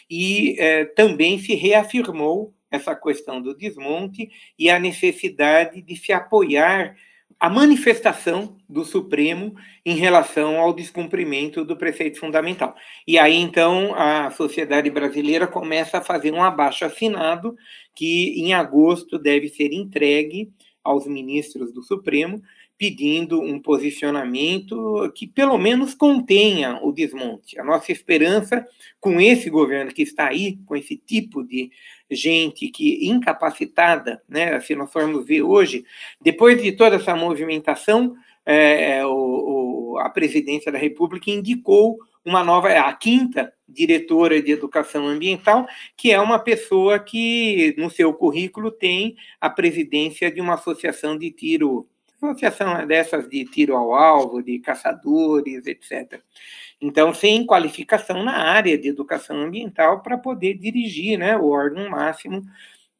e 0.09 0.55
eh, 0.59 0.85
também 0.85 1.39
se 1.39 1.55
reafirmou 1.55 2.53
essa 2.69 2.95
questão 2.95 3.41
do 3.41 3.55
desmonte 3.55 4.29
e 4.57 4.69
a 4.69 4.79
necessidade 4.79 5.81
de 5.81 5.95
se 5.95 6.11
apoiar 6.11 6.95
a 7.39 7.49
manifestação 7.49 8.57
do 8.67 8.85
Supremo 8.85 9.55
em 9.85 9.95
relação 9.95 10.59
ao 10.59 10.73
descumprimento 10.73 11.65
do 11.65 11.75
preceito 11.75 12.19
fundamental. 12.19 12.75
E 13.05 13.17
aí, 13.17 13.35
então, 13.35 13.93
a 13.93 14.31
sociedade 14.31 14.89
brasileira 14.89 15.45
começa 15.45 15.97
a 15.97 16.01
fazer 16.01 16.33
um 16.33 16.43
abaixo 16.43 16.85
assinado 16.85 17.55
que, 17.93 18.39
em 18.39 18.53
agosto, 18.53 19.19
deve 19.19 19.49
ser 19.49 19.73
entregue 19.73 20.51
aos 20.83 21.05
ministros 21.07 21.73
do 21.73 21.81
Supremo, 21.81 22.41
pedindo 22.77 23.41
um 23.41 23.59
posicionamento 23.59 25.11
que 25.15 25.25
pelo 25.25 25.57
menos 25.57 25.93
contenha 25.93 26.79
o 26.81 26.91
desmonte. 26.91 27.59
A 27.59 27.63
nossa 27.63 27.91
esperança 27.91 28.67
com 28.99 29.19
esse 29.21 29.49
governo 29.49 29.93
que 29.93 30.01
está 30.01 30.27
aí, 30.27 30.57
com 30.65 30.75
esse 30.75 30.97
tipo 30.97 31.43
de 31.43 31.71
gente 32.11 32.67
que 32.67 33.07
incapacitada, 33.07 34.21
né, 34.27 34.59
se 34.59 34.75
nós 34.75 34.91
formos 34.91 35.25
ver 35.25 35.41
hoje, 35.41 35.85
depois 36.21 36.61
de 36.61 36.73
toda 36.73 36.97
essa 36.97 37.15
movimentação, 37.15 38.15
é, 38.45 39.05
o, 39.05 39.93
o, 39.93 39.97
a 39.99 40.09
presidência 40.09 40.71
da 40.71 40.77
República 40.77 41.31
indicou 41.31 41.97
uma 42.23 42.43
nova, 42.43 42.69
a 42.69 42.93
quinta 42.93 43.53
diretora 43.67 44.41
de 44.41 44.51
educação 44.51 45.07
ambiental, 45.07 45.67
que 45.95 46.11
é 46.11 46.19
uma 46.19 46.39
pessoa 46.39 46.99
que 46.99 47.73
no 47.77 47.89
seu 47.89 48.13
currículo 48.13 48.71
tem 48.71 49.15
a 49.39 49.49
presidência 49.49 50.31
de 50.31 50.41
uma 50.41 50.55
associação 50.55 51.17
de 51.17 51.31
tiro 51.31 51.87
associação 52.31 52.85
dessas 52.85 53.29
de 53.29 53.45
tiro 53.45 53.75
ao 53.75 53.93
alvo, 53.93 54.41
de 54.41 54.59
caçadores, 54.59 55.65
etc. 55.65 56.21
Então, 56.81 57.13
sem 57.13 57.45
qualificação 57.45 58.23
na 58.23 58.37
área 58.37 58.77
de 58.77 58.89
educação 58.89 59.37
ambiental 59.37 60.01
para 60.01 60.17
poder 60.17 60.55
dirigir 60.55 61.17
né, 61.17 61.37
o 61.37 61.49
órgão 61.49 61.89
máximo 61.89 62.43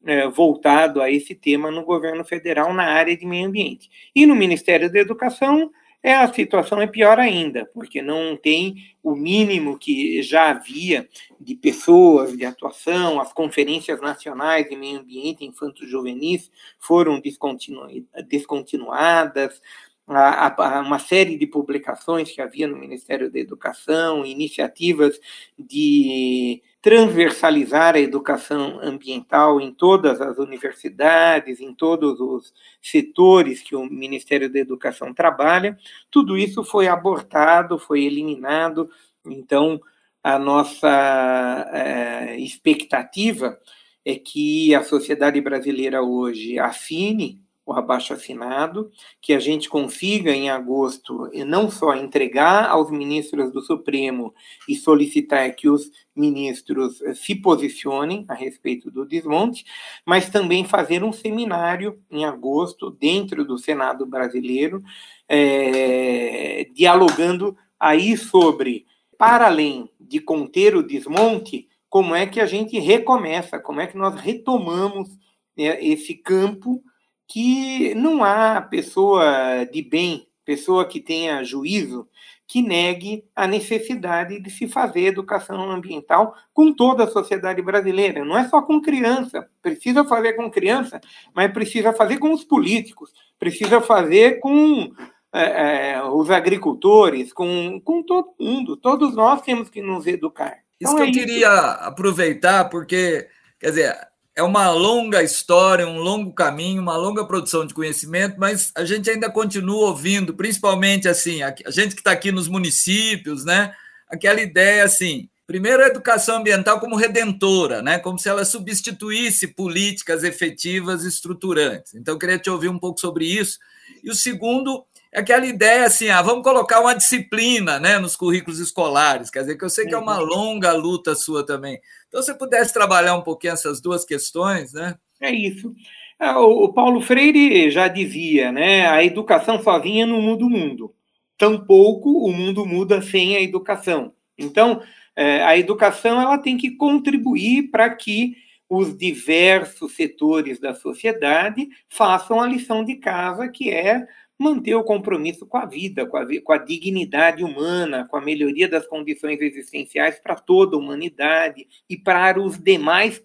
é, 0.04 0.28
voltado 0.28 1.02
a 1.02 1.10
esse 1.10 1.34
tema 1.34 1.70
no 1.70 1.84
governo 1.84 2.24
federal 2.24 2.72
na 2.72 2.84
área 2.84 3.16
de 3.16 3.26
meio 3.26 3.48
ambiente. 3.48 3.90
E 4.14 4.24
no 4.24 4.34
Ministério 4.34 4.90
da 4.90 4.98
Educação, 4.98 5.70
é, 6.02 6.14
a 6.14 6.32
situação 6.32 6.80
é 6.80 6.86
pior 6.86 7.18
ainda, 7.18 7.66
porque 7.74 8.00
não 8.00 8.36
tem 8.36 8.76
o 9.02 9.14
mínimo 9.14 9.78
que 9.78 10.22
já 10.22 10.50
havia 10.50 11.08
de 11.40 11.54
pessoas 11.54 12.36
de 12.36 12.44
atuação, 12.44 13.20
as 13.20 13.32
conferências 13.32 14.00
nacionais 14.00 14.68
de 14.68 14.76
meio 14.76 15.00
ambiente 15.00 15.44
infanto-juvenis 15.44 16.50
foram 16.78 17.20
descontinu 17.20 17.86
descontinuadas, 18.28 19.60
a, 20.06 20.78
a, 20.78 20.80
uma 20.80 20.98
série 20.98 21.36
de 21.36 21.46
publicações 21.46 22.30
que 22.30 22.40
havia 22.40 22.68
no 22.68 22.76
Ministério 22.76 23.30
da 23.30 23.38
Educação, 23.38 24.24
iniciativas 24.24 25.18
de 25.58 26.62
transversalizar 26.80 27.96
a 27.96 28.00
educação 28.00 28.78
ambiental 28.80 29.60
em 29.60 29.72
todas 29.72 30.20
as 30.20 30.38
universidades, 30.38 31.60
em 31.60 31.74
todos 31.74 32.20
os 32.20 32.54
setores 32.80 33.60
que 33.60 33.74
o 33.74 33.84
Ministério 33.84 34.48
da 34.48 34.60
Educação 34.60 35.12
trabalha, 35.12 35.76
tudo 36.10 36.38
isso 36.38 36.62
foi 36.62 36.86
abortado, 36.86 37.76
foi 37.76 38.04
eliminado. 38.04 38.88
Então, 39.26 39.80
a 40.22 40.38
nossa 40.38 41.70
é, 41.72 42.38
expectativa 42.38 43.58
é 44.04 44.14
que 44.14 44.72
a 44.72 44.84
sociedade 44.84 45.40
brasileira 45.40 46.02
hoje 46.02 46.56
afine 46.56 47.44
o 47.66 47.72
abaixo 47.72 48.14
assinado, 48.14 48.92
que 49.20 49.34
a 49.34 49.40
gente 49.40 49.68
consiga 49.68 50.30
em 50.30 50.48
agosto 50.48 51.28
não 51.44 51.68
só 51.68 51.96
entregar 51.96 52.70
aos 52.70 52.92
ministros 52.92 53.52
do 53.52 53.60
Supremo 53.60 54.32
e 54.68 54.76
solicitar 54.76 55.52
que 55.56 55.68
os 55.68 55.90
ministros 56.14 57.02
eh, 57.02 57.12
se 57.14 57.34
posicionem 57.34 58.24
a 58.28 58.34
respeito 58.34 58.88
do 58.88 59.04
desmonte, 59.04 59.64
mas 60.06 60.30
também 60.30 60.64
fazer 60.64 61.02
um 61.02 61.12
seminário 61.12 62.00
em 62.08 62.24
agosto 62.24 62.88
dentro 62.88 63.44
do 63.44 63.58
Senado 63.58 64.06
brasileiro, 64.06 64.80
é, 65.28 66.68
dialogando 66.72 67.56
aí 67.80 68.16
sobre, 68.16 68.86
para 69.18 69.46
além 69.46 69.90
de 70.00 70.20
conter 70.20 70.76
o 70.76 70.86
desmonte, 70.86 71.68
como 71.90 72.14
é 72.14 72.26
que 72.26 72.40
a 72.40 72.46
gente 72.46 72.78
recomeça, 72.78 73.58
como 73.58 73.80
é 73.80 73.88
que 73.88 73.98
nós 73.98 74.14
retomamos 74.14 75.08
né, 75.56 75.84
esse 75.84 76.14
campo 76.14 76.80
que 77.26 77.94
não 77.94 78.22
há 78.22 78.60
pessoa 78.60 79.64
de 79.70 79.82
bem, 79.82 80.26
pessoa 80.44 80.84
que 80.86 81.00
tenha 81.00 81.42
juízo, 81.42 82.08
que 82.46 82.62
negue 82.62 83.24
a 83.34 83.46
necessidade 83.46 84.40
de 84.40 84.50
se 84.50 84.68
fazer 84.68 85.06
educação 85.06 85.70
ambiental 85.70 86.34
com 86.54 86.72
toda 86.72 87.04
a 87.04 87.10
sociedade 87.10 87.60
brasileira. 87.60 88.24
Não 88.24 88.38
é 88.38 88.48
só 88.48 88.62
com 88.62 88.80
criança, 88.80 89.48
precisa 89.60 90.04
fazer 90.04 90.34
com 90.34 90.50
criança, 90.50 91.00
mas 91.34 91.52
precisa 91.52 91.92
fazer 91.92 92.18
com 92.18 92.32
os 92.32 92.44
políticos, 92.44 93.12
precisa 93.38 93.80
fazer 93.80 94.38
com 94.38 94.92
é, 95.32 95.94
é, 95.94 96.02
os 96.04 96.30
agricultores, 96.30 97.32
com, 97.32 97.80
com 97.80 98.02
todo 98.02 98.34
mundo. 98.38 98.76
Todos 98.76 99.14
nós 99.16 99.42
temos 99.42 99.68
que 99.68 99.82
nos 99.82 100.06
educar. 100.06 100.58
Isso 100.80 100.92
então, 100.92 100.96
que 100.96 101.02
é 101.02 101.06
eu 101.06 101.10
isso. 101.10 101.20
queria 101.20 101.50
aproveitar, 101.50 102.68
porque, 102.68 103.26
quer 103.58 103.70
dizer, 103.70 103.96
é 104.36 104.42
uma 104.42 104.70
longa 104.70 105.22
história, 105.22 105.88
um 105.88 105.98
longo 105.98 106.30
caminho, 106.30 106.82
uma 106.82 106.94
longa 106.94 107.24
produção 107.24 107.66
de 107.66 107.72
conhecimento, 107.72 108.38
mas 108.38 108.70
a 108.76 108.84
gente 108.84 109.08
ainda 109.08 109.30
continua 109.30 109.88
ouvindo, 109.88 110.34
principalmente 110.34 111.08
assim, 111.08 111.42
a 111.42 111.54
gente 111.68 111.94
que 111.94 112.02
está 112.02 112.12
aqui 112.12 112.30
nos 112.30 112.46
municípios, 112.46 113.46
né? 113.46 113.74
Aquela 114.06 114.42
ideia 114.42 114.84
assim, 114.84 115.30
primeiro 115.46 115.82
a 115.82 115.86
educação 115.86 116.36
ambiental 116.36 116.78
como 116.78 116.96
redentora, 116.96 117.80
né? 117.80 117.98
Como 117.98 118.18
se 118.18 118.28
ela 118.28 118.44
substituísse 118.44 119.48
políticas 119.48 120.22
efetivas 120.22 121.02
estruturantes. 121.04 121.94
Então, 121.94 122.14
eu 122.14 122.18
queria 122.18 122.38
te 122.38 122.50
ouvir 122.50 122.68
um 122.68 122.78
pouco 122.78 123.00
sobre 123.00 123.24
isso. 123.24 123.58
E 124.04 124.10
o 124.10 124.14
segundo 124.14 124.84
aquela 125.16 125.46
ideia 125.46 125.86
assim, 125.86 126.08
ah, 126.08 126.20
vamos 126.20 126.42
colocar 126.42 126.80
uma 126.80 126.94
disciplina 126.94 127.80
né, 127.80 127.98
nos 127.98 128.14
currículos 128.14 128.58
escolares, 128.58 129.30
quer 129.30 129.40
dizer, 129.40 129.56
que 129.56 129.64
eu 129.64 129.70
sei 129.70 129.86
que 129.86 129.94
é 129.94 129.98
uma 129.98 130.20
uhum. 130.20 130.26
longa 130.26 130.72
luta 130.72 131.14
sua 131.14 131.44
também. 131.44 131.80
Então, 132.08 132.22
se 132.22 132.34
pudesse 132.34 132.72
trabalhar 132.72 133.16
um 133.16 133.22
pouquinho 133.22 133.54
essas 133.54 133.80
duas 133.80 134.04
questões, 134.04 134.72
né? 134.72 134.94
É 135.20 135.30
isso. 135.32 135.74
É, 136.20 136.30
o 136.32 136.72
Paulo 136.72 137.00
Freire 137.00 137.70
já 137.70 137.88
dizia, 137.88 138.52
né? 138.52 138.86
A 138.86 139.02
educação 139.02 139.62
sozinha 139.62 140.06
não 140.06 140.20
muda 140.20 140.44
o 140.44 140.50
mundo. 140.50 140.94
Tampouco 141.38 142.10
o 142.10 142.32
mundo 142.32 142.66
muda 142.66 143.00
sem 143.00 143.36
a 143.36 143.40
educação. 143.40 144.12
Então, 144.38 144.82
é, 145.14 145.42
a 145.42 145.56
educação 145.56 146.20
ela 146.20 146.38
tem 146.38 146.58
que 146.58 146.72
contribuir 146.72 147.70
para 147.70 147.88
que 147.94 148.36
os 148.68 148.96
diversos 148.96 149.94
setores 149.94 150.58
da 150.58 150.74
sociedade 150.74 151.68
façam 151.88 152.40
a 152.40 152.46
lição 152.46 152.84
de 152.84 152.96
casa, 152.96 153.48
que 153.48 153.70
é 153.70 154.06
manter 154.38 154.74
o 154.74 154.84
compromisso 154.84 155.46
com 155.46 155.56
a 155.56 155.64
vida, 155.64 156.06
com 156.06 156.16
a, 156.16 156.26
com 156.42 156.52
a 156.52 156.58
dignidade 156.58 157.42
humana, 157.42 158.06
com 158.08 158.16
a 158.16 158.20
melhoria 158.20 158.68
das 158.68 158.86
condições 158.86 159.40
existenciais 159.40 160.18
para 160.20 160.34
toda 160.34 160.76
a 160.76 160.78
humanidade 160.78 161.66
e 161.88 161.96
para 161.96 162.40
os 162.40 162.58
demais 162.58 163.22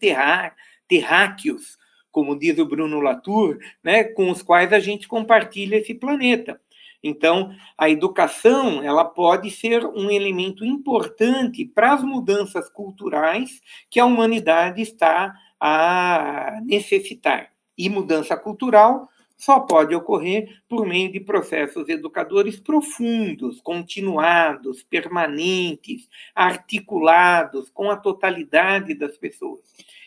terráqueos, 0.87 1.77
como 2.11 2.37
diz 2.37 2.57
o 2.57 2.65
Bruno 2.65 2.99
Latour, 2.99 3.57
né, 3.83 4.03
com 4.03 4.29
os 4.29 4.41
quais 4.41 4.71
a 4.73 4.79
gente 4.79 5.07
compartilha 5.07 5.77
esse 5.77 5.93
planeta. 5.93 6.59
Então, 7.03 7.51
a 7.77 7.89
educação 7.89 8.83
ela 8.83 9.03
pode 9.03 9.49
ser 9.49 9.85
um 9.85 10.09
elemento 10.09 10.63
importante 10.63 11.65
para 11.65 11.93
as 11.93 12.03
mudanças 12.03 12.69
culturais 12.69 13.59
que 13.89 13.99
a 13.99 14.05
humanidade 14.05 14.81
está 14.81 15.33
a 15.59 16.59
necessitar. 16.63 17.51
E 17.77 17.89
mudança 17.89 18.37
cultural 18.37 19.09
só 19.41 19.59
pode 19.59 19.95
ocorrer 19.95 20.61
por 20.69 20.85
meio 20.85 21.11
de 21.11 21.19
processos 21.19 21.89
educadores 21.89 22.59
profundos, 22.59 23.59
continuados, 23.59 24.83
permanentes, 24.83 26.07
articulados 26.35 27.67
com 27.71 27.89
a 27.89 27.97
totalidade 27.97 28.93
das 28.93 29.17
pessoas. 29.17 29.59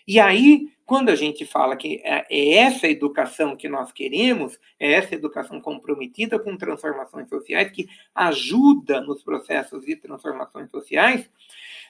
E 0.07 0.21
aí, 0.21 0.69
quando 0.87 1.09
a 1.09 1.17
gente 1.17 1.45
fala 1.45 1.75
que 1.77 2.01
é, 2.05 2.25
é 2.31 2.59
essa 2.59 2.87
educação 2.87 3.57
que 3.57 3.69
nós 3.69 3.91
queremos, 3.91 4.57
é 4.79 4.93
essa 4.93 5.17
educação 5.17 5.61
comprometida 5.61 6.39
com 6.39 6.57
transformações 6.57 7.29
sociais, 7.29 7.73
que 7.73 7.89
ajuda 8.15 9.01
nos 9.01 9.25
processos 9.25 9.85
de 9.85 9.97
transformações 9.97 10.71
sociais, 10.71 11.29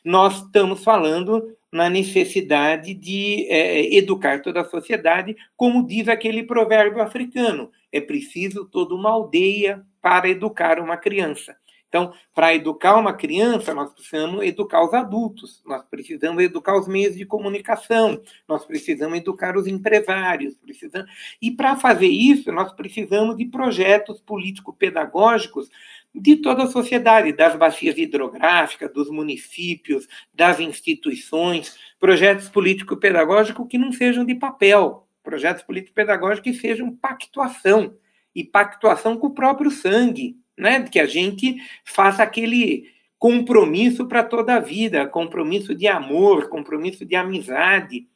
nós 0.02 0.42
estamos 0.44 0.82
falando 0.82 1.54
na 1.74 1.90
necessidade 1.90 2.94
de 2.94 3.48
é, 3.50 3.96
educar 3.96 4.40
toda 4.40 4.60
a 4.60 4.64
sociedade, 4.64 5.36
como 5.56 5.84
diz 5.84 6.06
aquele 6.06 6.44
provérbio 6.44 7.02
africano: 7.02 7.68
é 7.90 8.00
preciso 8.00 8.64
toda 8.64 8.94
uma 8.94 9.10
aldeia 9.10 9.84
para 10.00 10.28
educar 10.28 10.78
uma 10.78 10.96
criança. 10.96 11.56
Então, 11.88 12.12
para 12.32 12.54
educar 12.54 12.96
uma 12.96 13.12
criança, 13.12 13.74
nós 13.74 13.92
precisamos 13.92 14.44
educar 14.44 14.84
os 14.84 14.92
adultos, 14.94 15.62
nós 15.64 15.84
precisamos 15.84 16.42
educar 16.42 16.76
os 16.76 16.88
meios 16.88 17.16
de 17.16 17.24
comunicação, 17.24 18.20
nós 18.48 18.64
precisamos 18.64 19.18
educar 19.18 19.56
os 19.56 19.66
empresários, 19.68 20.56
precisamos... 20.56 21.08
e 21.40 21.52
para 21.52 21.76
fazer 21.76 22.08
isso, 22.08 22.50
nós 22.50 22.72
precisamos 22.72 23.36
de 23.36 23.46
projetos 23.46 24.20
político-pedagógicos 24.20 25.68
de 26.14 26.36
toda 26.36 26.64
a 26.64 26.68
sociedade, 26.68 27.32
das 27.32 27.56
bacias 27.56 27.98
hidrográficas, 27.98 28.92
dos 28.92 29.10
municípios, 29.10 30.06
das 30.32 30.60
instituições, 30.60 31.76
projetos 31.98 32.48
político-pedagógicos 32.48 33.66
que 33.68 33.78
não 33.78 33.90
sejam 33.90 34.24
de 34.24 34.34
papel, 34.34 35.08
projetos 35.22 35.64
político-pedagógicos 35.64 36.52
que 36.52 36.58
sejam 36.58 36.94
pactuação, 36.94 37.96
e 38.34 38.42
pactuação 38.42 39.16
com 39.16 39.28
o 39.28 39.34
próprio 39.34 39.70
sangue, 39.70 40.36
né? 40.58 40.82
que 40.82 40.98
a 40.98 41.06
gente 41.06 41.56
faça 41.84 42.22
aquele 42.22 42.92
compromisso 43.18 44.06
para 44.06 44.24
toda 44.24 44.56
a 44.56 44.60
vida, 44.60 45.06
compromisso 45.06 45.74
de 45.74 45.86
amor, 45.86 46.48
compromisso 46.48 47.04
de 47.04 47.14
amizade. 47.14 48.06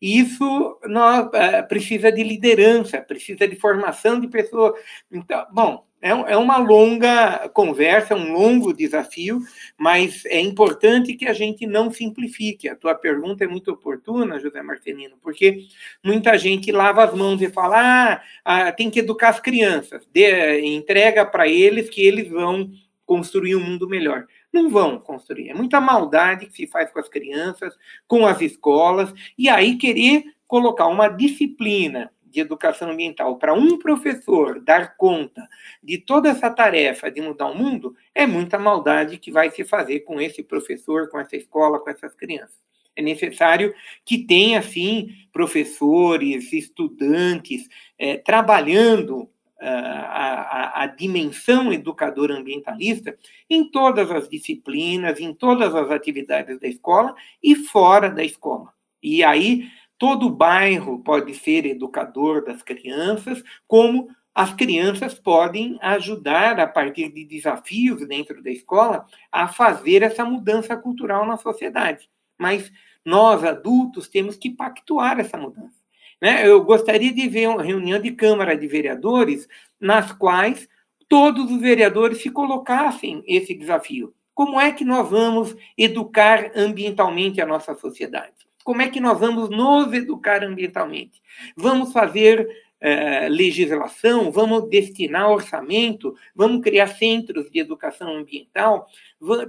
Isso 0.00 0.78
nós, 0.84 1.28
é, 1.34 1.62
precisa 1.62 2.12
de 2.12 2.22
liderança, 2.22 3.00
precisa 3.00 3.48
de 3.48 3.56
formação 3.56 4.20
de 4.20 4.28
pessoas. 4.28 4.80
Então, 5.10 5.44
bom, 5.52 5.88
é, 6.00 6.10
é 6.10 6.36
uma 6.36 6.58
longa 6.58 7.48
conversa, 7.48 8.14
um 8.14 8.32
longo 8.32 8.72
desafio, 8.72 9.40
mas 9.76 10.24
é 10.26 10.40
importante 10.40 11.14
que 11.14 11.26
a 11.26 11.32
gente 11.32 11.66
não 11.66 11.90
simplifique. 11.90 12.68
A 12.68 12.76
tua 12.76 12.94
pergunta 12.94 13.42
é 13.42 13.48
muito 13.48 13.72
oportuna, 13.72 14.38
José 14.38 14.62
Marcelino, 14.62 15.16
porque 15.20 15.66
muita 16.04 16.38
gente 16.38 16.70
lava 16.70 17.02
as 17.02 17.12
mãos 17.14 17.42
e 17.42 17.50
fala: 17.50 18.12
ah, 18.14 18.22
ah 18.44 18.72
tem 18.72 18.90
que 18.90 19.00
educar 19.00 19.30
as 19.30 19.40
crianças, 19.40 20.06
de, 20.12 20.60
entrega 20.60 21.26
para 21.26 21.48
eles 21.48 21.90
que 21.90 22.06
eles 22.06 22.28
vão 22.28 22.70
construir 23.04 23.56
um 23.56 23.60
mundo 23.60 23.88
melhor. 23.88 24.26
Não 24.52 24.70
vão 24.70 24.98
construir. 24.98 25.50
É 25.50 25.54
muita 25.54 25.80
maldade 25.80 26.46
que 26.46 26.52
se 26.52 26.66
faz 26.66 26.90
com 26.90 26.98
as 26.98 27.08
crianças, 27.08 27.76
com 28.06 28.26
as 28.26 28.40
escolas, 28.40 29.12
e 29.36 29.48
aí 29.48 29.76
querer 29.76 30.24
colocar 30.46 30.86
uma 30.86 31.08
disciplina 31.08 32.10
de 32.30 32.40
educação 32.40 32.90
ambiental 32.90 33.36
para 33.36 33.54
um 33.54 33.78
professor 33.78 34.60
dar 34.60 34.96
conta 34.96 35.48
de 35.82 35.98
toda 35.98 36.28
essa 36.28 36.50
tarefa 36.50 37.10
de 37.10 37.20
mudar 37.20 37.46
o 37.46 37.54
mundo, 37.54 37.94
é 38.14 38.26
muita 38.26 38.58
maldade 38.58 39.18
que 39.18 39.30
vai 39.30 39.50
se 39.50 39.64
fazer 39.64 40.00
com 40.00 40.20
esse 40.20 40.42
professor, 40.42 41.08
com 41.08 41.18
essa 41.18 41.36
escola, 41.36 41.78
com 41.78 41.90
essas 41.90 42.14
crianças. 42.14 42.56
É 42.94 43.02
necessário 43.02 43.72
que 44.04 44.18
tenha, 44.18 44.60
sim, 44.60 45.10
professores, 45.32 46.52
estudantes, 46.52 47.68
é, 47.96 48.16
trabalhando 48.16 49.30
a, 49.60 49.70
a, 49.70 50.82
a, 50.82 50.86
dimensão 50.86 51.72
educadora 51.72 52.34
ambientalista 52.34 53.16
em 53.50 53.68
todas 53.68 54.10
as 54.10 54.28
disciplinas, 54.28 55.18
em 55.18 55.34
todas 55.34 55.74
as 55.74 55.90
atividades 55.90 56.60
da 56.60 56.68
escola 56.68 57.14
e 57.42 57.54
fora 57.54 58.08
da 58.10 58.22
escola. 58.22 58.72
E 59.02 59.24
aí 59.24 59.68
Todo 59.98 60.30
bairro 60.30 61.00
pode 61.00 61.34
ser 61.34 61.66
educador 61.66 62.44
das 62.44 62.62
crianças, 62.62 63.42
como 63.66 64.08
as 64.32 64.54
crianças 64.54 65.14
podem 65.14 65.76
ajudar, 65.82 66.60
a 66.60 66.68
partir 66.68 67.12
de 67.12 67.24
desafios 67.24 68.06
dentro 68.06 68.40
da 68.40 68.50
escola, 68.50 69.04
a 69.32 69.48
fazer 69.48 70.02
essa 70.02 70.24
mudança 70.24 70.76
cultural 70.76 71.26
na 71.26 71.36
sociedade. 71.36 72.08
Mas 72.38 72.70
nós, 73.04 73.42
adultos, 73.42 74.06
temos 74.06 74.36
que 74.36 74.50
pactuar 74.50 75.18
essa 75.18 75.36
mudança. 75.36 75.77
Né? 76.20 76.46
Eu 76.48 76.64
gostaria 76.64 77.12
de 77.12 77.28
ver 77.28 77.48
uma 77.48 77.62
reunião 77.62 78.00
de 78.00 78.10
Câmara 78.10 78.56
de 78.56 78.66
Vereadores 78.66 79.48
nas 79.80 80.12
quais 80.12 80.68
todos 81.08 81.50
os 81.50 81.60
vereadores 81.60 82.20
se 82.22 82.30
colocassem 82.30 83.22
esse 83.26 83.54
desafio. 83.54 84.12
Como 84.34 84.60
é 84.60 84.70
que 84.72 84.84
nós 84.84 85.08
vamos 85.08 85.56
educar 85.76 86.52
ambientalmente 86.54 87.40
a 87.40 87.46
nossa 87.46 87.74
sociedade? 87.74 88.48
como 88.68 88.82
é 88.82 88.90
que 88.90 89.00
nós 89.00 89.18
vamos 89.18 89.48
nos 89.48 89.90
educar 89.94 90.44
ambientalmente? 90.44 91.22
Vamos 91.56 91.90
fazer 91.90 92.46
eh, 92.78 93.26
legislação, 93.30 94.30
vamos 94.30 94.68
destinar 94.68 95.30
orçamento, 95.30 96.14
vamos 96.34 96.60
criar 96.60 96.88
centros 96.88 97.50
de 97.50 97.60
educação 97.60 98.14
ambiental. 98.14 98.86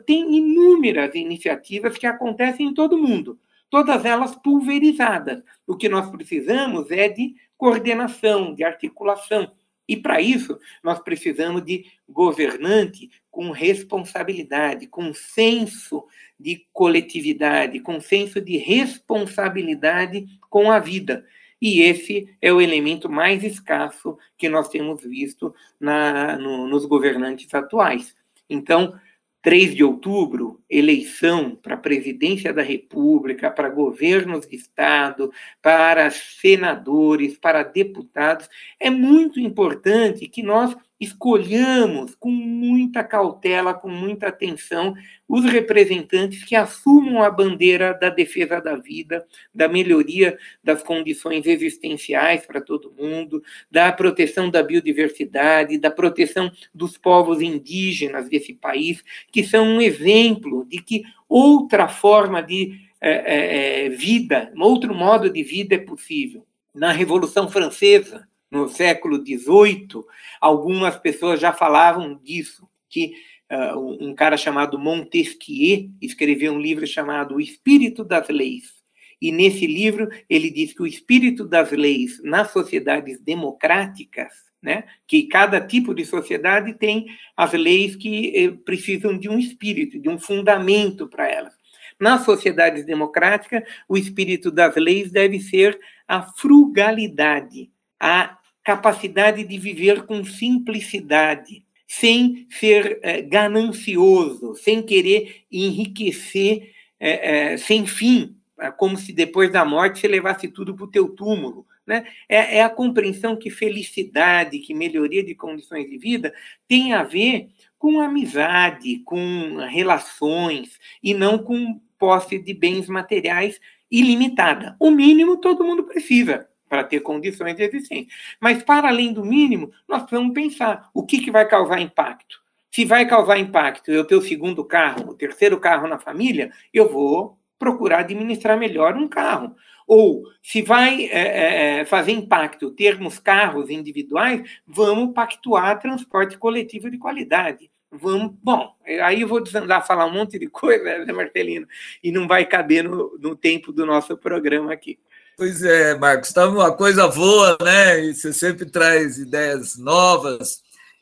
Tem 0.05 0.37
inúmeras 0.37 1.13
iniciativas 1.15 1.97
que 1.97 2.07
acontecem 2.07 2.67
em 2.67 2.73
todo 2.73 2.97
mundo, 2.97 3.37
todas 3.69 4.05
elas 4.05 4.35
pulverizadas. 4.35 5.43
O 5.67 5.75
que 5.75 5.89
nós 5.89 6.09
precisamos 6.09 6.89
é 6.91 7.07
de 7.07 7.35
coordenação, 7.57 8.53
de 8.53 8.63
articulação. 8.63 9.51
E 9.87 9.97
para 9.97 10.21
isso, 10.21 10.59
nós 10.83 10.99
precisamos 10.99 11.63
de 11.63 11.85
governante 12.07 13.09
com 13.31 13.49
responsabilidade, 13.49 14.85
com 14.85 15.11
senso 15.13 16.05
de 16.39 16.67
coletividade, 16.71 17.79
com 17.79 17.99
senso 17.99 18.39
de 18.39 18.57
responsabilidade 18.57 20.27
com 20.47 20.71
a 20.71 20.77
vida. 20.77 21.25
E 21.61 21.81
esse 21.81 22.33
é 22.41 22.53
o 22.53 22.61
elemento 22.61 23.09
mais 23.09 23.43
escasso 23.43 24.17
que 24.37 24.47
nós 24.47 24.69
temos 24.69 25.03
visto 25.03 25.53
na, 25.79 26.37
no, 26.37 26.67
nos 26.67 26.85
governantes 26.85 27.51
atuais. 27.53 28.15
Então, 28.49 28.93
3 29.41 29.73
de 29.75 29.83
outubro, 29.83 30.59
eleição 30.69 31.55
para 31.55 31.75
a 31.75 31.77
presidência 31.77 32.53
da 32.53 32.61
República, 32.61 33.49
para 33.49 33.69
governos 33.69 34.45
de 34.45 34.55
Estado, 34.55 35.31
para 35.61 36.11
senadores, 36.11 37.37
para 37.37 37.63
deputados, 37.63 38.49
é 38.79 38.89
muito 38.89 39.39
importante 39.39 40.27
que 40.27 40.43
nós 40.43 40.75
escolhamos 40.99 42.13
com 42.15 42.29
muita 42.29 43.03
cautela, 43.03 43.73
com 43.73 43.89
muita 43.89 44.27
atenção, 44.27 44.93
os 45.27 45.45
representantes 45.45 46.43
que 46.43 46.55
assumam 46.55 47.23
a 47.23 47.31
bandeira 47.31 47.93
da 47.93 48.09
defesa 48.09 48.59
da 48.59 48.75
vida, 48.75 49.25
da 49.53 49.67
melhoria 49.67 50.37
das 50.63 50.83
condições 50.83 51.45
existenciais 51.45 52.45
para 52.45 52.59
todo 52.59 52.93
mundo, 52.97 53.41
da 53.71 53.91
proteção 53.91 54.49
da 54.49 54.61
biodiversidade, 54.61 55.77
da 55.77 55.89
proteção 55.89 56.51
dos 56.73 56.97
povos 56.97 57.41
indígenas 57.41 58.27
desse 58.27 58.53
país, 58.53 59.03
que 59.31 59.43
são 59.43 59.65
um 59.65 59.81
exemplo 59.81 60.65
de 60.65 60.81
que 60.81 61.03
outra 61.29 61.87
forma 61.87 62.41
de 62.41 62.89
é, 63.01 63.85
é, 63.85 63.89
vida, 63.89 64.51
outro 64.57 64.93
modo 64.93 65.29
de 65.29 65.41
vida 65.43 65.75
é 65.75 65.79
possível. 65.79 66.45
Na 66.73 66.91
Revolução 66.91 67.49
Francesa, 67.49 68.27
no 68.51 68.67
século 68.67 69.17
XVIII, 69.17 70.03
algumas 70.41 70.97
pessoas 70.97 71.39
já 71.39 71.53
falavam 71.53 72.15
disso, 72.15 72.67
que 72.89 73.13
uh, 73.51 74.03
um 74.03 74.13
cara 74.15 74.37
chamado 74.37 74.79
Montesquieu 74.79 75.89
escreveu 76.01 76.53
um 76.53 76.59
livro 76.59 76.87
chamado 76.87 77.35
O 77.35 77.41
Espírito 77.41 78.03
das 78.03 78.27
Leis. 78.29 78.79
E 79.21 79.31
nesse 79.31 79.67
livro 79.67 80.07
ele 80.29 80.49
diz 80.49 80.73
que 80.73 80.81
o 80.81 80.87
espírito 80.87 81.45
das 81.45 81.71
leis 81.71 82.21
nas 82.23 82.51
sociedades 82.51 83.19
democráticas, 83.19 84.31
né, 84.61 84.85
que 85.07 85.23
cada 85.23 85.59
tipo 85.59 85.93
de 85.93 86.05
sociedade 86.05 86.73
tem 86.73 87.05
as 87.35 87.53
leis 87.53 87.95
que 87.95 88.33
eh, 88.35 88.51
precisam 88.63 89.17
de 89.17 89.29
um 89.29 89.37
espírito, 89.37 89.99
de 89.99 90.09
um 90.09 90.17
fundamento 90.17 91.07
para 91.07 91.29
elas. 91.29 91.53
nas 91.99 92.23
sociedades 92.23 92.85
democráticas, 92.85 93.63
o 93.87 93.97
espírito 93.97 94.49
das 94.49 94.73
leis 94.77 95.11
deve 95.11 95.39
ser 95.41 95.77
a 96.07 96.21
frugalidade, 96.23 97.69
a 97.99 98.38
capacidade 98.69 99.43
de 99.43 99.57
viver 99.57 100.05
com 100.05 100.23
simplicidade, 100.23 101.65
sem 101.87 102.45
ser 102.51 102.99
é, 103.01 103.19
ganancioso, 103.19 104.53
sem 104.53 104.83
querer 104.83 105.43
enriquecer 105.51 106.71
é, 106.99 107.53
é, 107.53 107.57
sem 107.57 107.87
fim, 107.87 108.35
como 108.77 108.95
se 108.95 109.11
depois 109.11 109.51
da 109.51 109.65
morte 109.65 109.99
você 109.99 110.07
levasse 110.07 110.47
tudo 110.49 110.75
para 110.75 110.83
o 110.83 110.91
teu 110.91 111.09
túmulo. 111.09 111.65
Né? 111.87 112.05
É, 112.27 112.57
é, 112.57 112.61
a 112.61 112.69
compreensão 112.69 113.35
que 113.35 113.49
felicidade, 113.49 114.59
que 114.59 114.75
melhoria 114.75 115.23
de 115.23 115.33
condições 115.33 115.89
de 115.89 115.97
vida 115.97 116.31
tem 116.67 116.93
a 116.93 117.01
ver 117.01 117.49
com 117.79 117.99
amizade, 117.99 118.99
com 118.99 119.57
relações, 119.67 120.77
e 121.01 121.15
não 121.15 121.39
com 121.39 121.81
posse 121.97 122.37
de 122.37 122.53
bens 122.53 122.87
materiais 122.87 123.59
ilimitada. 123.89 124.75
O 124.79 124.91
mínimo 124.91 125.37
todo 125.37 125.63
mundo 125.63 125.85
precisa 125.85 126.48
para 126.69 126.83
ter 126.83 127.01
condições 127.01 127.55
de 127.55 127.63
existência. 127.63 128.07
Mas, 128.39 128.63
para 128.63 128.87
além 128.87 129.11
do 129.11 129.25
mínimo, 129.25 129.71
nós 129.87 130.03
precisamos 130.03 130.33
pensar 130.33 130.89
o 130.93 131.03
que, 131.03 131.19
que 131.19 131.31
vai 131.31 131.47
causar 131.47 131.81
impacto. 131.81 132.39
Se 132.71 132.85
vai 132.85 133.07
causar 133.07 133.39
impacto 133.39 133.91
eu 133.91 134.05
ter 134.05 134.15
o 134.15 134.21
segundo 134.21 134.63
carro, 134.63 135.09
o 135.09 135.15
terceiro 135.15 135.59
carro 135.59 135.87
na 135.87 135.97
família, 135.97 136.51
eu 136.71 136.87
vou 136.87 137.37
procurar 137.57 137.99
administrar 137.99 138.57
melhor 138.57 138.95
um 138.95 139.07
carro. 139.07 139.55
Ou, 139.87 140.23
se 140.41 140.61
vai 140.61 141.05
é, 141.05 141.79
é, 141.79 141.85
fazer 141.85 142.11
impacto 142.11 142.69
termos 142.69 143.17
carros 143.17 143.71
individuais, 143.71 144.47
vamos 144.67 145.13
pactuar 145.15 145.79
transporte 145.79 146.37
coletivo 146.37 146.91
de 146.91 146.99
qualidade. 146.99 147.71
Vamos, 147.91 148.35
bom, 148.43 148.75
aí 149.03 149.21
eu 149.21 149.27
vou 149.27 149.41
desandar 149.41 149.85
falar 149.85 150.05
um 150.05 150.13
monte 150.13 150.37
de 150.37 150.47
coisa, 150.47 151.03
né, 151.03 151.11
Marcelino, 151.11 151.67
e 152.03 152.11
não 152.11 152.27
vai 152.27 152.45
caber 152.45 152.83
no, 152.83 153.17
no 153.17 153.35
tempo 153.35 153.73
do 153.73 153.83
nosso 153.83 154.15
programa 154.15 154.71
aqui. 154.71 154.99
Pois 155.39 155.63
é, 155.63 155.95
Marcos, 155.95 156.27
está 156.27 156.49
uma 156.49 156.69
coisa 156.73 157.07
boa, 157.07 157.57
né? 157.63 158.03
E 158.03 158.13
você 158.13 158.33
sempre 158.33 158.65
traz 158.65 159.17
ideias 159.17 159.77
novas. 159.77 160.57